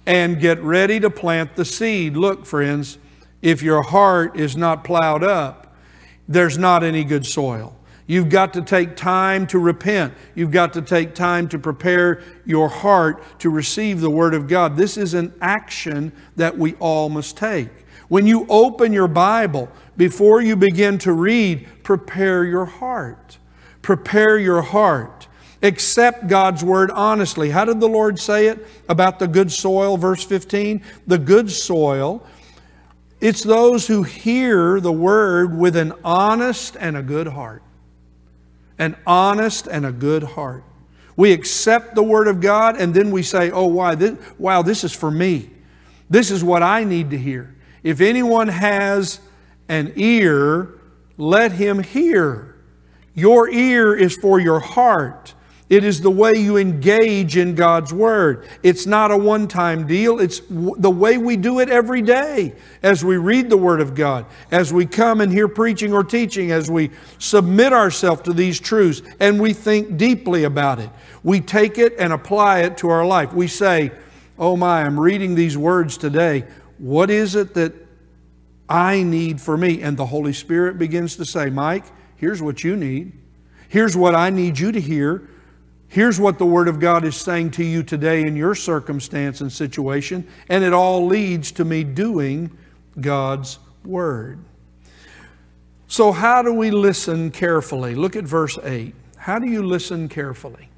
and 0.07 0.39
get 0.39 0.59
ready 0.61 1.01
to 1.01 1.09
plant 1.09 1.57
the 1.57 1.65
seed. 1.65 2.15
Look, 2.15 2.45
friends, 2.45 2.97
if 3.41 3.61
your 3.61 3.83
heart 3.83 4.37
is 4.39 4.55
not 4.55 4.85
plowed 4.85 5.21
up, 5.21 5.75
there's 6.29 6.57
not 6.57 6.81
any 6.81 7.03
good 7.03 7.25
soil. 7.25 7.75
You've 8.07 8.29
got 8.29 8.53
to 8.53 8.61
take 8.61 8.95
time 8.95 9.45
to 9.47 9.59
repent. 9.59 10.13
You've 10.33 10.51
got 10.51 10.71
to 10.73 10.81
take 10.81 11.13
time 11.13 11.49
to 11.49 11.59
prepare 11.59 12.23
your 12.45 12.69
heart 12.69 13.21
to 13.39 13.49
receive 13.49 13.99
the 13.99 14.09
Word 14.09 14.33
of 14.33 14.47
God. 14.47 14.77
This 14.77 14.95
is 14.95 15.13
an 15.13 15.33
action 15.41 16.13
that 16.37 16.57
we 16.57 16.75
all 16.75 17.09
must 17.09 17.35
take. 17.35 17.69
When 18.07 18.25
you 18.25 18.45
open 18.47 18.93
your 18.93 19.09
Bible, 19.09 19.69
before 19.97 20.41
you 20.41 20.55
begin 20.55 20.97
to 20.99 21.11
read, 21.11 21.67
prepare 21.83 22.45
your 22.45 22.63
heart. 22.63 23.39
Prepare 23.81 24.37
your 24.37 24.61
heart. 24.61 25.27
Accept 25.63 26.27
God's 26.27 26.63
word 26.63 26.91
honestly. 26.91 27.49
How 27.49 27.65
did 27.65 27.79
the 27.79 27.87
Lord 27.87 28.19
say 28.19 28.47
it 28.47 28.65
about 28.87 29.19
the 29.19 29.27
good 29.27 29.51
soil, 29.51 29.97
verse 29.97 30.23
15? 30.23 30.83
The 31.07 31.17
good 31.17 31.49
soil, 31.49 32.25
it's 33.19 33.43
those 33.43 33.87
who 33.87 34.03
hear 34.03 34.79
the 34.79 34.91
word 34.91 35.57
with 35.57 35.75
an 35.75 35.93
honest 36.03 36.77
and 36.79 36.95
a 36.95 37.01
good 37.01 37.27
heart. 37.27 37.63
An 38.77 38.95
honest 39.07 39.67
and 39.67 39.85
a 39.85 39.91
good 39.91 40.23
heart. 40.23 40.63
We 41.15 41.31
accept 41.31 41.95
the 41.95 42.03
word 42.03 42.27
of 42.27 42.39
God 42.39 42.79
and 42.79 42.93
then 42.93 43.09
we 43.09 43.23
say, 43.23 43.49
oh, 43.49 43.65
why? 43.65 43.95
This, 43.95 44.19
wow, 44.37 44.61
this 44.61 44.83
is 44.83 44.93
for 44.93 45.09
me. 45.09 45.49
This 46.09 46.29
is 46.29 46.43
what 46.43 46.61
I 46.61 46.83
need 46.83 47.09
to 47.09 47.17
hear. 47.17 47.55
If 47.81 48.01
anyone 48.01 48.47
has 48.47 49.19
an 49.67 49.93
ear, 49.95 50.79
let 51.17 51.53
him 51.53 51.81
hear. 51.81 52.55
Your 53.15 53.49
ear 53.49 53.95
is 53.95 54.15
for 54.15 54.39
your 54.39 54.59
heart. 54.59 55.33
It 55.69 55.83
is 55.83 55.99
the 55.99 56.11
way 56.11 56.35
you 56.35 56.55
engage 56.55 57.35
in 57.35 57.53
God's 57.53 57.93
Word. 57.93 58.47
It's 58.63 58.85
not 58.85 59.11
a 59.11 59.17
one 59.17 59.49
time 59.49 59.85
deal, 59.85 60.19
it's 60.19 60.39
the 60.49 60.89
way 60.89 61.17
we 61.17 61.35
do 61.35 61.59
it 61.59 61.69
every 61.69 62.01
day 62.01 62.53
as 62.81 63.03
we 63.03 63.17
read 63.17 63.49
the 63.49 63.57
Word 63.57 63.81
of 63.81 63.93
God, 63.93 64.25
as 64.49 64.71
we 64.71 64.85
come 64.85 65.19
and 65.19 65.31
hear 65.31 65.49
preaching 65.49 65.93
or 65.93 66.05
teaching, 66.05 66.51
as 66.51 66.71
we 66.71 66.91
submit 67.19 67.73
ourselves 67.73 68.21
to 68.23 68.33
these 68.33 68.61
truths 68.61 69.01
and 69.19 69.41
we 69.41 69.51
think 69.51 69.97
deeply 69.97 70.45
about 70.45 70.79
it. 70.79 70.89
We 71.21 71.41
take 71.41 71.77
it 71.77 71.95
and 71.99 72.13
apply 72.13 72.59
it 72.59 72.77
to 72.77 72.89
our 72.89 73.05
life. 73.05 73.33
We 73.33 73.47
say, 73.47 73.91
Oh 74.39 74.55
my, 74.55 74.83
I'm 74.83 74.99
reading 74.99 75.35
these 75.35 75.57
words 75.57 75.97
today. 75.97 76.45
What 76.77 77.09
is 77.09 77.35
it 77.35 77.55
that 77.55 77.73
I 78.69 79.03
need 79.03 79.41
for 79.41 79.57
me? 79.57 79.81
And 79.81 79.97
the 79.97 80.05
Holy 80.05 80.33
Spirit 80.33 80.77
begins 80.77 81.15
to 81.17 81.25
say, 81.25 81.49
Mike, 81.49 81.85
here's 82.15 82.41
what 82.41 82.63
you 82.63 82.77
need. 82.77 83.13
Here's 83.67 83.97
what 83.97 84.15
I 84.15 84.29
need 84.29 84.59
you 84.59 84.71
to 84.71 84.79
hear. 84.79 85.27
Here's 85.89 86.19
what 86.19 86.37
the 86.37 86.45
Word 86.45 86.67
of 86.67 86.79
God 86.79 87.05
is 87.05 87.15
saying 87.15 87.51
to 87.51 87.63
you 87.63 87.81
today 87.81 88.21
in 88.21 88.35
your 88.35 88.55
circumstance 88.55 89.41
and 89.41 89.51
situation. 89.51 90.27
And 90.49 90.63
it 90.63 90.73
all 90.73 91.05
leads 91.05 91.51
to 91.53 91.65
me 91.65 91.83
doing 91.83 92.51
God's 92.99 93.59
Word. 93.85 94.39
So, 95.87 96.11
how 96.11 96.41
do 96.41 96.53
we 96.53 96.71
listen 96.71 97.31
carefully? 97.31 97.95
Look 97.95 98.17
at 98.17 98.25
verse 98.25 98.59
8. 98.61 98.93
How 99.15 99.39
do 99.39 99.47
you 99.47 99.63
listen 99.63 100.09
carefully? 100.09 100.69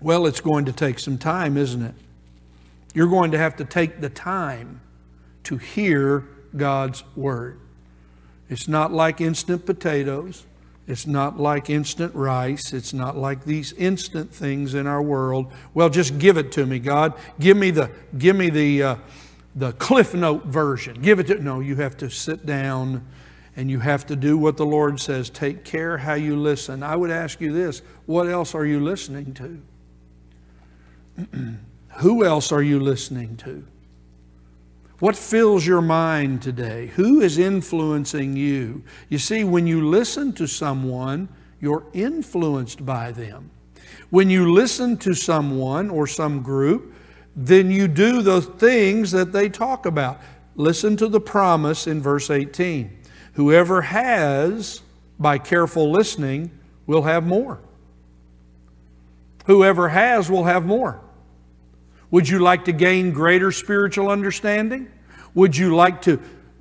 Well, 0.00 0.26
it's 0.26 0.40
going 0.40 0.64
to 0.64 0.72
take 0.72 0.98
some 0.98 1.16
time, 1.16 1.56
isn't 1.56 1.82
it? 1.82 1.94
You're 2.94 3.08
going 3.08 3.30
to 3.30 3.38
have 3.38 3.56
to 3.56 3.64
take 3.64 4.00
the 4.00 4.08
time 4.08 4.80
to 5.44 5.56
hear 5.56 6.24
God's 6.56 7.04
Word. 7.14 7.60
It's 8.48 8.66
not 8.66 8.92
like 8.92 9.20
instant 9.20 9.64
potatoes. 9.66 10.44
It's 10.86 11.06
not 11.06 11.38
like 11.38 11.68
instant 11.68 12.14
rice. 12.14 12.72
It's 12.72 12.92
not 12.92 13.16
like 13.16 13.44
these 13.44 13.72
instant 13.72 14.32
things 14.32 14.74
in 14.74 14.86
our 14.86 15.02
world. 15.02 15.52
Well, 15.74 15.88
just 15.88 16.18
give 16.18 16.36
it 16.36 16.52
to 16.52 16.64
me, 16.64 16.78
God. 16.78 17.14
Give 17.40 17.56
me 17.56 17.72
the, 17.72 17.90
give 18.16 18.36
me 18.36 18.50
the, 18.50 18.82
uh, 18.82 18.96
the 19.56 19.72
Cliff 19.72 20.14
Note 20.14 20.44
version. 20.46 21.02
Give 21.02 21.18
it 21.18 21.26
to, 21.26 21.42
no, 21.42 21.58
you 21.58 21.76
have 21.76 21.96
to 21.98 22.10
sit 22.10 22.46
down 22.46 23.04
and 23.56 23.70
you 23.70 23.80
have 23.80 24.06
to 24.06 24.14
do 24.14 24.38
what 24.38 24.56
the 24.56 24.66
Lord 24.66 25.00
says. 25.00 25.28
Take 25.28 25.64
care 25.64 25.98
how 25.98 26.14
you 26.14 26.36
listen. 26.36 26.82
I 26.82 26.94
would 26.94 27.10
ask 27.10 27.40
you 27.40 27.52
this 27.52 27.82
what 28.04 28.28
else 28.28 28.54
are 28.54 28.66
you 28.66 28.78
listening 28.78 29.34
to? 29.34 29.62
Who 31.96 32.24
else 32.24 32.52
are 32.52 32.62
you 32.62 32.78
listening 32.78 33.36
to? 33.38 33.66
What 34.98 35.16
fills 35.16 35.66
your 35.66 35.82
mind 35.82 36.40
today? 36.40 36.86
Who 36.96 37.20
is 37.20 37.36
influencing 37.36 38.36
you? 38.36 38.82
You 39.10 39.18
see, 39.18 39.44
when 39.44 39.66
you 39.66 39.86
listen 39.86 40.32
to 40.34 40.46
someone, 40.46 41.28
you're 41.60 41.84
influenced 41.92 42.86
by 42.86 43.12
them. 43.12 43.50
When 44.08 44.30
you 44.30 44.52
listen 44.52 44.96
to 44.98 45.12
someone 45.12 45.90
or 45.90 46.06
some 46.06 46.42
group, 46.42 46.94
then 47.34 47.70
you 47.70 47.88
do 47.88 48.22
the 48.22 48.40
things 48.40 49.10
that 49.10 49.32
they 49.32 49.50
talk 49.50 49.84
about. 49.84 50.20
Listen 50.54 50.96
to 50.96 51.08
the 51.08 51.20
promise 51.20 51.86
in 51.86 52.00
verse 52.00 52.30
18 52.30 52.98
Whoever 53.34 53.82
has, 53.82 54.80
by 55.18 55.36
careful 55.36 55.90
listening, 55.90 56.50
will 56.86 57.02
have 57.02 57.26
more. 57.26 57.60
Whoever 59.44 59.90
has 59.90 60.30
will 60.30 60.44
have 60.44 60.64
more. 60.64 61.02
Would 62.10 62.28
you 62.28 62.38
like 62.38 62.66
to 62.66 62.72
gain 62.72 63.12
greater 63.12 63.50
spiritual 63.52 64.10
understanding? 64.10 64.88
Would 65.34 65.56
you 65.56 65.74
like 65.74 66.02
to 66.02 66.20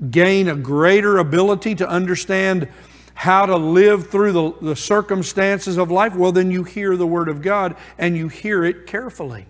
gain 0.09 0.49
a 0.49 0.55
greater 0.55 1.17
ability 1.17 1.75
to 1.75 1.87
understand 1.87 2.67
how 3.15 3.45
to 3.45 3.55
live 3.55 4.09
through 4.09 4.33
the, 4.33 4.51
the 4.61 4.75
circumstances 4.75 5.77
of 5.77 5.89
life, 5.89 6.13
well, 6.15 6.33
then 6.33 6.51
you 6.51 6.63
hear 6.63 6.97
the 6.97 7.07
Word 7.07 7.29
of 7.29 7.41
God 7.41 7.75
and 7.97 8.15
you 8.15 8.27
hear 8.27 8.63
it 8.63 8.85
carefully. 8.85 9.45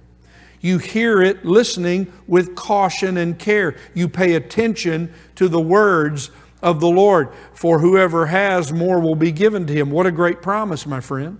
You 0.61 0.77
hear 0.77 1.21
it 1.21 1.45
listening 1.45 2.11
with 2.27 2.55
caution 2.55 3.17
and 3.17 3.37
care. 3.37 3.75
You 3.93 4.07
pay 4.07 4.35
attention 4.35 5.13
to 5.35 5.47
the 5.47 5.59
words 5.59 6.31
of 6.61 6.79
the 6.79 6.87
Lord. 6.87 7.29
For 7.53 7.79
whoever 7.79 8.27
has, 8.27 8.71
more 8.71 8.99
will 8.99 9.15
be 9.15 9.31
given 9.31 9.65
to 9.67 9.73
him. 9.73 9.91
What 9.91 10.05
a 10.05 10.11
great 10.11 10.41
promise, 10.41 10.85
my 10.85 11.01
friend. 11.01 11.39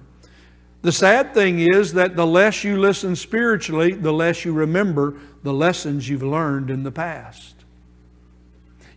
The 0.86 0.92
sad 0.92 1.34
thing 1.34 1.60
is 1.60 1.94
that 1.94 2.16
the 2.16 2.28
less 2.28 2.64
you 2.64 2.78
listen 2.78 3.16
spiritually, 3.16 3.94
the 3.94 4.14
less 4.14 4.46
you 4.46 4.54
remember 4.54 5.16
the 5.42 5.52
lessons 5.52 6.08
you've 6.08 6.24
learned 6.24 6.70
in 6.70 6.84
the 6.84 6.92
past. 6.92 7.56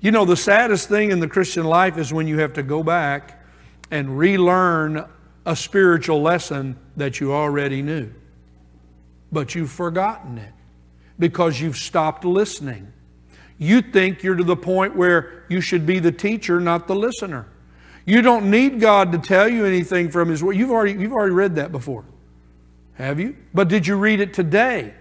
You 0.01 0.11
know, 0.11 0.27
the 0.27 0.37
saddest 0.37 0.91
thing 0.91 1.11
in 1.11 1.19
the 1.19 1.29
Christian 1.29 1.65
life 1.65 1.97
is 1.97 2.13
when 2.13 2.29
you 2.29 2.41
have 2.41 2.53
to 2.53 2.63
go 2.63 2.83
back 2.83 3.43
and 3.91 4.19
relearn 4.19 5.09
a 5.47 5.57
spiritual 5.57 6.21
lesson 6.21 6.77
that 6.99 7.21
you 7.21 7.33
already 7.33 7.81
knew 7.81 8.13
but 9.33 9.55
you've 9.55 9.71
forgotten 9.71 10.39
it 10.39 10.53
because 11.19 11.59
you've 11.59 11.77
stopped 11.77 12.25
listening. 12.25 12.93
You 13.59 13.83
think 13.83 14.23
you're 14.23 14.37
to 14.37 14.45
the 14.45 14.57
point 14.57 14.95
where 14.95 15.45
you 15.49 15.61
should 15.61 15.85
be 15.85 15.99
the 15.99 16.13
teacher, 16.13 16.61
not 16.61 16.87
the 16.87 16.95
listener. 16.95 17.47
You 18.05 18.23
don't 18.23 18.51
need 18.51 18.81
God 18.81 19.13
to 19.13 19.19
tell 19.19 19.49
you 19.49 19.65
anything 19.65 20.11
from 20.11 20.29
His 20.29 20.43
Word. 20.43 20.57
You've 20.57 20.71
already, 20.71 21.01
you've 21.01 21.13
already 21.13 21.35
read 21.35 21.57
that 21.57 21.73
before. 21.73 22.05
Have 22.95 23.21
you? 23.21 23.37
But 23.55 23.69
did 23.69 23.87
you 23.87 23.97
read 23.97 24.21
it 24.21 24.35
today? 24.35 24.95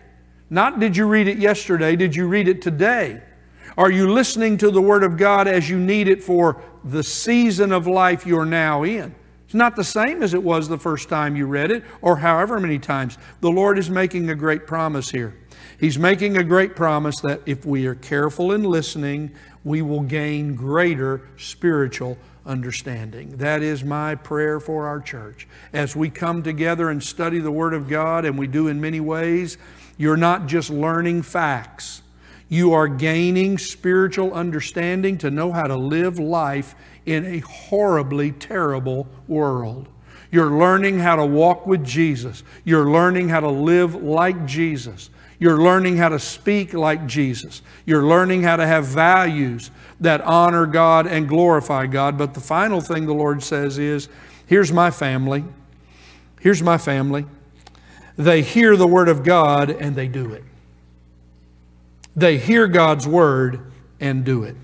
Not 0.50 0.80
did 0.80 0.96
you 0.96 1.08
read 1.08 1.28
it 1.28 1.38
yesterday, 1.38 1.96
did 1.96 2.16
you 2.16 2.28
read 2.28 2.48
it 2.48 2.62
today? 2.62 3.22
Are 3.78 3.92
you 3.92 4.12
listening 4.12 4.58
to 4.60 4.72
the 4.72 4.82
Word 4.82 5.04
of 5.04 5.18
God 5.18 5.48
as 5.48 5.70
you 5.70 5.78
need 5.78 6.08
it 6.08 6.24
for 6.24 6.62
the 6.84 7.04
season 7.04 7.72
of 7.72 7.86
life 7.86 8.26
you're 8.26 8.46
now 8.46 8.84
in? 8.84 9.14
It's 9.46 9.54
not 9.54 9.76
the 9.76 9.84
same 9.84 10.24
as 10.24 10.34
it 10.34 10.44
was 10.44 10.68
the 10.68 10.78
first 10.78 11.10
time 11.10 11.36
you 11.36 11.46
read 11.46 11.72
it 11.72 11.84
or 12.02 12.18
however 12.18 12.60
many 12.60 12.80
times. 12.80 13.18
The 13.40 13.50
Lord 13.50 13.78
is 13.78 13.90
making 13.90 14.30
a 14.30 14.36
great 14.36 14.68
promise 14.68 15.10
here. 15.10 15.38
He's 15.80 15.98
making 16.00 16.38
a 16.38 16.44
great 16.44 16.76
promise 16.76 17.22
that 17.22 17.42
if 17.46 17.66
we 17.66 17.86
are 17.86 17.96
careful 17.96 18.52
in 18.52 18.64
listening, 18.64 19.32
we 19.64 19.82
will 19.82 20.02
gain 20.02 20.56
greater 20.56 21.30
spiritual 21.38 22.18
understanding. 22.48 23.38
That 23.38 23.62
is 23.62 23.84
my 23.84 24.16
prayer 24.16 24.60
for 24.60 24.88
our 24.88 25.00
church. 25.00 25.48
As 25.74 25.96
we 25.96 26.10
come 26.10 26.42
together 26.42 26.90
and 26.90 27.04
study 27.04 27.40
the 27.40 27.52
Word 27.52 27.74
of 27.74 27.88
God, 27.88 28.26
and 28.26 28.38
we 28.40 28.48
do 28.48 28.68
in 28.68 28.82
many 28.82 29.00
ways, 29.00 29.58
you're 29.98 30.18
not 30.18 30.48
just 30.48 30.70
learning 30.70 31.22
facts. 31.22 32.02
You 32.50 32.74
are 32.74 32.88
gaining 32.88 33.58
spiritual 33.58 34.34
understanding 34.34 35.18
to 35.20 35.30
know 35.30 35.52
how 35.52 35.68
to 35.68 35.76
live 35.76 36.18
life 36.18 36.76
in 37.06 37.26
a 37.26 37.40
horribly 37.40 38.32
terrible 38.32 39.08
world. 39.28 39.90
You're 40.32 40.58
learning 40.58 41.00
how 41.00 41.18
to 41.18 41.26
walk 41.26 41.68
with 41.68 41.86
Jesus. 41.86 42.44
You're 42.64 42.90
learning 42.90 43.30
how 43.30 43.42
to 43.42 43.50
live 43.50 43.96
like 43.96 44.46
Jesus. 44.46 45.10
You're 45.40 45.62
learning 45.62 45.98
how 45.98 46.10
to 46.10 46.20
speak 46.20 46.74
like 46.74 47.06
Jesus. 47.06 47.62
You're 47.86 48.04
learning 48.04 48.44
how 48.44 48.56
to 48.56 48.66
have 48.66 48.86
values 48.86 49.70
that 50.00 50.22
honor 50.22 50.66
God 50.66 51.06
and 51.08 51.28
glorify 51.28 51.86
God. 51.86 52.18
But 52.18 52.34
the 52.34 52.40
final 52.40 52.82
thing 52.82 53.06
the 53.06 53.14
Lord 53.14 53.44
says 53.44 53.78
is 53.78 54.10
here's 54.48 54.72
my 54.72 54.90
family. 54.90 55.44
Here's 56.40 56.64
my 56.64 56.78
family. 56.78 57.26
They 58.18 58.42
hear 58.42 58.76
the 58.76 58.88
Word 58.88 59.10
of 59.10 59.24
God 59.24 59.70
and 59.70 59.96
they 59.96 60.08
do 60.08 60.34
it. 60.34 60.44
They 62.16 62.40
hear 62.40 62.68
God's 62.68 63.08
Word 63.08 63.72
and 64.00 64.26
do 64.26 64.44
it. 64.44 64.56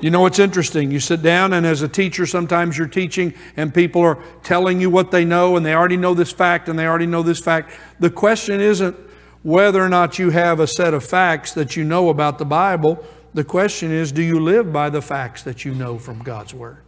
You 0.00 0.10
know, 0.10 0.26
it's 0.26 0.38
interesting. 0.38 0.90
You 0.90 0.98
sit 0.98 1.22
down, 1.22 1.52
and 1.52 1.64
as 1.64 1.82
a 1.82 1.88
teacher, 1.88 2.26
sometimes 2.26 2.76
you're 2.76 2.88
teaching, 2.88 3.32
and 3.56 3.72
people 3.72 4.02
are 4.02 4.18
telling 4.42 4.80
you 4.80 4.90
what 4.90 5.10
they 5.10 5.24
know, 5.24 5.56
and 5.56 5.64
they 5.64 5.72
already 5.72 5.96
know 5.96 6.14
this 6.14 6.32
fact, 6.32 6.68
and 6.68 6.78
they 6.78 6.86
already 6.86 7.06
know 7.06 7.22
this 7.22 7.38
fact. 7.38 7.70
The 8.00 8.10
question 8.10 8.60
isn't 8.60 8.96
whether 9.44 9.80
or 9.84 9.90
not 9.90 10.18
you 10.18 10.30
have 10.30 10.58
a 10.58 10.66
set 10.66 10.94
of 10.94 11.04
facts 11.04 11.52
that 11.52 11.76
you 11.76 11.84
know 11.84 12.08
about 12.08 12.38
the 12.38 12.44
Bible. 12.44 13.04
The 13.34 13.44
question 13.44 13.92
is, 13.92 14.10
do 14.10 14.22
you 14.22 14.40
live 14.40 14.72
by 14.72 14.90
the 14.90 15.02
facts 15.02 15.42
that 15.44 15.64
you 15.64 15.74
know 15.74 15.98
from 15.98 16.22
God's 16.22 16.54
Word? 16.54 16.78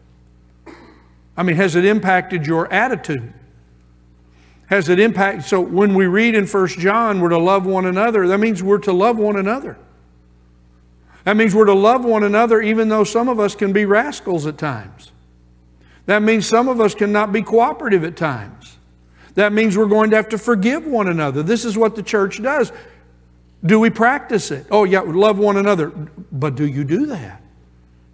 I 1.37 1.43
mean, 1.43 1.57
has 1.57 1.77
it 1.77 1.85
impacted 1.85 2.47
your 2.47 2.73
attitude? 2.73 3.33
Has 4.69 4.89
it 4.89 4.99
impacted? 4.99 5.45
So 5.45 5.61
when 5.61 5.95
we 5.95 6.07
read 6.07 6.35
in 6.35 6.47
First 6.47 6.79
John, 6.79 7.21
we're 7.21 7.29
to 7.29 7.39
love 7.39 7.67
one 7.67 7.85
another, 7.85 8.27
that 8.27 8.41
means 8.41 8.63
we're 8.63 8.79
to 8.79 8.93
love 8.93 9.19
one 9.19 9.37
another. 9.37 9.79
That 11.25 11.37
means 11.37 11.55
we're 11.55 11.67
to 11.67 11.75
love 11.75 12.05
one 12.05 12.23
another 12.23 12.63
even 12.63 12.89
though 12.89 13.05
some 13.05 13.29
of 13.29 13.39
us 13.39 13.55
can 13.55 13.73
be 13.73 13.85
rascals 13.85 14.47
at 14.47 14.57
times. 14.57 15.13
That 16.07 16.23
means 16.23 16.47
some 16.47 16.69
of 16.69 16.81
us 16.81 16.95
cannot 16.95 17.33
be 17.33 17.43
cooperative 17.43 18.03
at 18.03 18.17
times. 18.17 18.66
That 19.37 19.53
means 19.53 19.77
we're 19.77 19.87
going 19.87 20.11
to 20.11 20.17
have 20.17 20.29
to 20.31 20.39
forgive 20.39 20.87
one 20.87 21.09
another. 21.09 21.43
This 21.43 21.65
is 21.65 21.79
what 21.79 21.95
the 21.95 22.03
church 22.03 22.43
does. 22.43 22.73
Do 23.65 23.81
we 23.81 23.89
practice 23.89 24.51
it? 24.51 24.67
Oh, 24.71 24.85
yeah, 24.85 25.01
love 25.01 25.39
one 25.39 25.57
another. 25.57 25.89
But 25.89 26.57
do 26.57 26.67
you 26.67 26.85
do 26.85 27.07
that? 27.07 27.41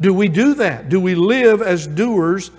Do 0.00 0.12
we 0.12 0.28
do 0.28 0.54
that? 0.54 0.88
Do 0.88 1.00
we 1.00 1.14
live 1.14 1.62
as 1.62 1.86
doers 1.86 2.50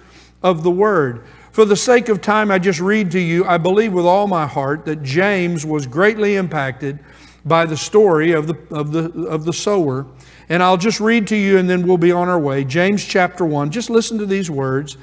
of 0.42 0.64
the 0.64 0.72
word? 0.72 1.24
For 1.52 1.66
the 1.66 1.76
sake 1.76 2.10
of 2.10 2.22
time, 2.22 2.50
I 2.50 2.58
just 2.58 2.80
read 2.80 3.12
to 3.12 3.20
you, 3.20 3.46
I 3.46 3.58
believe 3.58 3.94
with 3.94 4.06
all 4.06 4.28
my 4.28 4.48
heart 4.48 4.86
that 4.86 5.04
James 5.04 5.66
was 5.66 5.86
greatly 5.86 6.36
impacted 6.36 7.00
by 7.46 7.66
the 7.66 7.78
story 7.78 8.32
of 8.32 8.48
the, 8.48 8.58
of 8.76 8.92
the, 8.92 9.28
of 9.28 9.46
the 9.46 9.54
sower 9.54 10.08
and 10.50 10.62
I'll 10.62 10.78
just 10.78 11.00
read 11.00 11.28
to 11.28 11.36
you 11.36 11.58
and 11.58 11.70
then 11.70 11.88
we'll 11.88 11.98
be 11.98 12.12
on 12.12 12.30
our 12.30 12.40
way. 12.40 12.64
James 12.64 13.04
chapter 13.04 13.46
1. 13.46 13.72
Just 13.72 13.90
listen 13.90 14.18
to 14.18 14.26
these 14.26 14.50
words. 14.50 14.98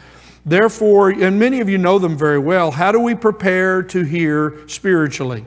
Therefore, 0.44 1.10
and 1.10 1.38
many 1.38 1.60
of 1.60 1.68
you 1.68 1.78
know 1.78 1.98
them 1.98 2.16
very 2.16 2.38
well, 2.38 2.70
how 2.70 2.92
do 2.92 3.00
we 3.00 3.14
prepare 3.14 3.82
to 3.84 4.02
hear 4.02 4.66
spiritually? 4.66 5.44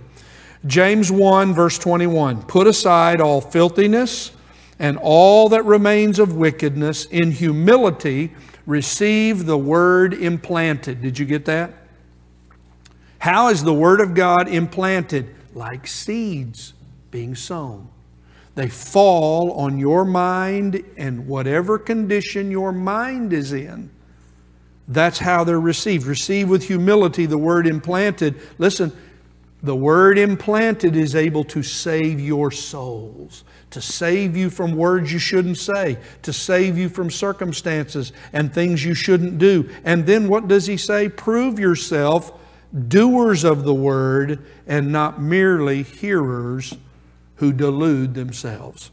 James 0.66 1.12
1, 1.12 1.54
verse 1.54 1.78
21 1.78 2.44
Put 2.44 2.68
aside 2.68 3.20
all 3.20 3.42
filthiness 3.42 4.32
and 4.80 4.98
all 5.02 5.50
that 5.50 5.66
remains 5.66 6.20
of 6.20 6.36
wickedness, 6.36 7.06
in 7.06 7.32
humility 7.32 8.32
receive 8.66 9.46
the 9.46 9.58
word 9.58 10.14
implanted. 10.14 11.02
Did 11.02 11.20
you 11.20 11.26
get 11.26 11.46
that? 11.46 11.74
How 13.20 13.50
is 13.50 13.64
the 13.64 13.74
word 13.74 14.02
of 14.02 14.14
God 14.14 14.48
implanted? 14.48 15.34
Like 15.54 15.88
seeds 15.88 16.74
being 17.12 17.36
sown. 17.36 17.90
They 18.56 18.70
fall 18.70 19.52
on 19.54 19.78
your 19.78 20.06
mind, 20.06 20.84
and 20.98 21.28
whatever 21.28 21.80
condition 21.80 22.52
your 22.52 22.72
mind 22.72 23.34
is 23.34 23.52
in, 23.54 23.90
that's 24.88 25.20
how 25.20 25.44
they're 25.44 25.60
received. 25.60 26.06
Receive 26.06 26.50
with 26.50 26.68
humility 26.68 27.26
the 27.26 27.38
word 27.38 27.68
implanted. 27.68 28.40
Listen, 28.58 28.92
the 29.62 29.76
word 29.76 30.18
implanted 30.18 30.98
is 30.98 31.16
able 31.16 31.46
to 31.46 31.64
save 31.64 32.20
your 32.20 32.52
souls, 32.52 33.46
to 33.70 33.82
save 33.82 34.36
you 34.36 34.50
from 34.50 34.76
words 34.76 35.14
you 35.14 35.20
shouldn't 35.20 35.58
say, 35.58 35.98
to 36.24 36.34
save 36.34 36.78
you 36.78 36.90
from 36.90 37.10
circumstances 37.10 38.12
and 38.34 38.54
things 38.54 38.84
you 38.84 38.94
shouldn't 38.94 39.38
do. 39.38 39.70
And 39.86 40.06
then 40.06 40.28
what 40.28 40.50
does 40.50 40.66
he 40.66 40.76
say? 40.76 41.08
Prove 41.08 41.60
yourself 41.60 42.34
doers 42.90 43.46
of 43.46 43.64
the 43.64 43.74
word 43.74 44.46
and 44.68 44.92
not 44.92 45.22
merely 45.22 45.84
hearers 45.84 46.76
who 47.36 47.54
delude 47.54 48.16
themselves. 48.16 48.92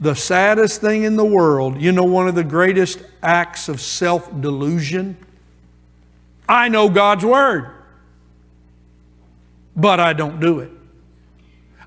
The 0.00 0.14
saddest 0.14 0.80
thing 0.80 1.04
in 1.04 1.16
the 1.16 1.24
world, 1.24 1.80
you 1.80 1.92
know, 1.92 2.04
one 2.04 2.28
of 2.28 2.34
the 2.34 2.44
greatest 2.44 3.02
acts 3.22 3.68
of 3.68 3.80
self 3.80 4.30
delusion? 4.40 5.16
I 6.48 6.68
know 6.68 6.88
God's 6.88 7.24
Word, 7.24 7.70
but 9.74 9.98
I 9.98 10.12
don't 10.12 10.38
do 10.38 10.60
it. 10.60 10.70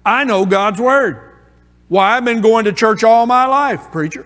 I 0.06 0.24
know 0.24 0.46
God's 0.46 0.82
Word. 0.82 1.38
Why, 1.88 2.18
I've 2.18 2.26
been 2.26 2.42
going 2.42 2.66
to 2.66 2.74
church 2.74 3.04
all 3.04 3.26
my 3.26 3.46
life, 3.46 3.92
preacher. 3.92 4.26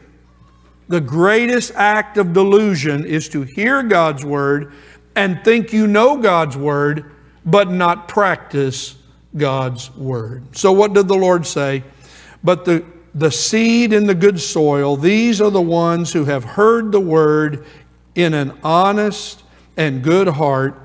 The 0.88 1.02
greatest 1.02 1.72
act 1.76 2.17
of 2.17 2.34
delusion 2.34 3.06
is 3.06 3.30
to 3.30 3.43
hear 3.43 3.84
God's 3.84 4.26
Word 4.26 4.74
and 5.15 5.43
think 5.43 5.72
you 5.72 5.88
know 5.88 6.17
God's 6.17 6.58
Word, 6.58 7.12
but 7.46 7.69
not 7.69 8.08
practice 8.08 8.96
God's 9.36 9.95
word. 9.95 10.55
So, 10.55 10.72
what 10.72 10.93
did 10.93 11.08
the 11.08 11.16
Lord 11.16 11.45
say? 11.45 11.84
But 12.43 12.66
the, 12.66 12.86
the 13.16 13.32
seed 13.32 13.93
in 13.93 14.07
the 14.07 14.16
good 14.16 14.39
soil, 14.39 14.97
these 14.97 15.39
are 15.39 15.51
the 15.51 15.61
ones 15.61 16.14
who 16.14 16.26
have 16.26 16.43
heard 16.43 16.91
the 16.91 16.99
word 16.99 17.66
in 18.16 18.34
an 18.34 18.57
honest 18.64 19.43
and 19.78 20.03
good 20.03 20.28
heart 20.28 20.80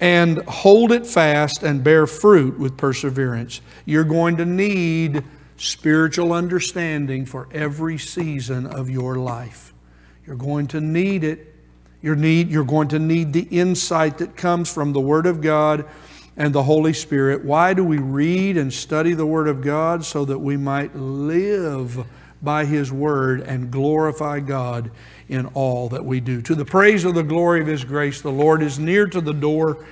and 0.00 0.38
hold 0.44 0.92
it 0.92 1.06
fast 1.06 1.62
and 1.62 1.82
bear 1.82 2.06
fruit 2.06 2.58
with 2.58 2.76
perseverance. 2.76 3.60
You're 3.84 4.04
going 4.04 4.36
to 4.36 4.44
need 4.44 5.24
spiritual 5.56 6.32
understanding 6.32 7.24
for 7.24 7.48
every 7.50 7.98
season 7.98 8.66
of 8.66 8.90
your 8.90 9.16
life. 9.16 9.72
You're 10.26 10.36
going 10.36 10.66
to 10.68 10.80
need 10.80 11.24
it. 11.24 11.54
You're, 12.02 12.16
need, 12.16 12.50
you're 12.50 12.64
going 12.64 12.88
to 12.88 12.98
need 12.98 13.32
the 13.32 13.48
insight 13.50 14.18
that 14.18 14.36
comes 14.36 14.72
from 14.72 14.92
the 14.92 15.00
Word 15.00 15.26
of 15.26 15.40
God 15.40 15.86
and 16.36 16.54
the 16.54 16.62
Holy 16.62 16.92
Spirit. 16.92 17.44
Why 17.44 17.74
do 17.74 17.84
we 17.84 17.98
read 17.98 18.56
and 18.56 18.72
study 18.72 19.14
the 19.14 19.26
Word 19.26 19.48
of 19.48 19.62
God? 19.62 20.04
So 20.04 20.24
that 20.24 20.38
we 20.38 20.56
might 20.56 20.94
live 20.94 22.06
by 22.42 22.64
His 22.64 22.92
Word 22.92 23.40
and 23.40 23.70
glorify 23.70 24.40
God 24.40 24.90
in 25.28 25.46
all 25.46 25.88
that 25.88 26.04
we 26.04 26.20
do. 26.20 26.42
To 26.42 26.54
the 26.54 26.64
praise 26.64 27.04
of 27.04 27.14
the 27.14 27.22
glory 27.22 27.60
of 27.60 27.66
His 27.66 27.84
grace, 27.84 28.20
the 28.20 28.30
Lord 28.30 28.62
is 28.62 28.78
near 28.78 29.06
to 29.06 29.20
the 29.20 29.34
door, 29.34 29.84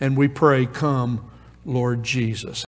and 0.00 0.16
we 0.16 0.28
pray, 0.28 0.66
Come, 0.66 1.30
Lord 1.64 2.02
Jesus. 2.02 2.58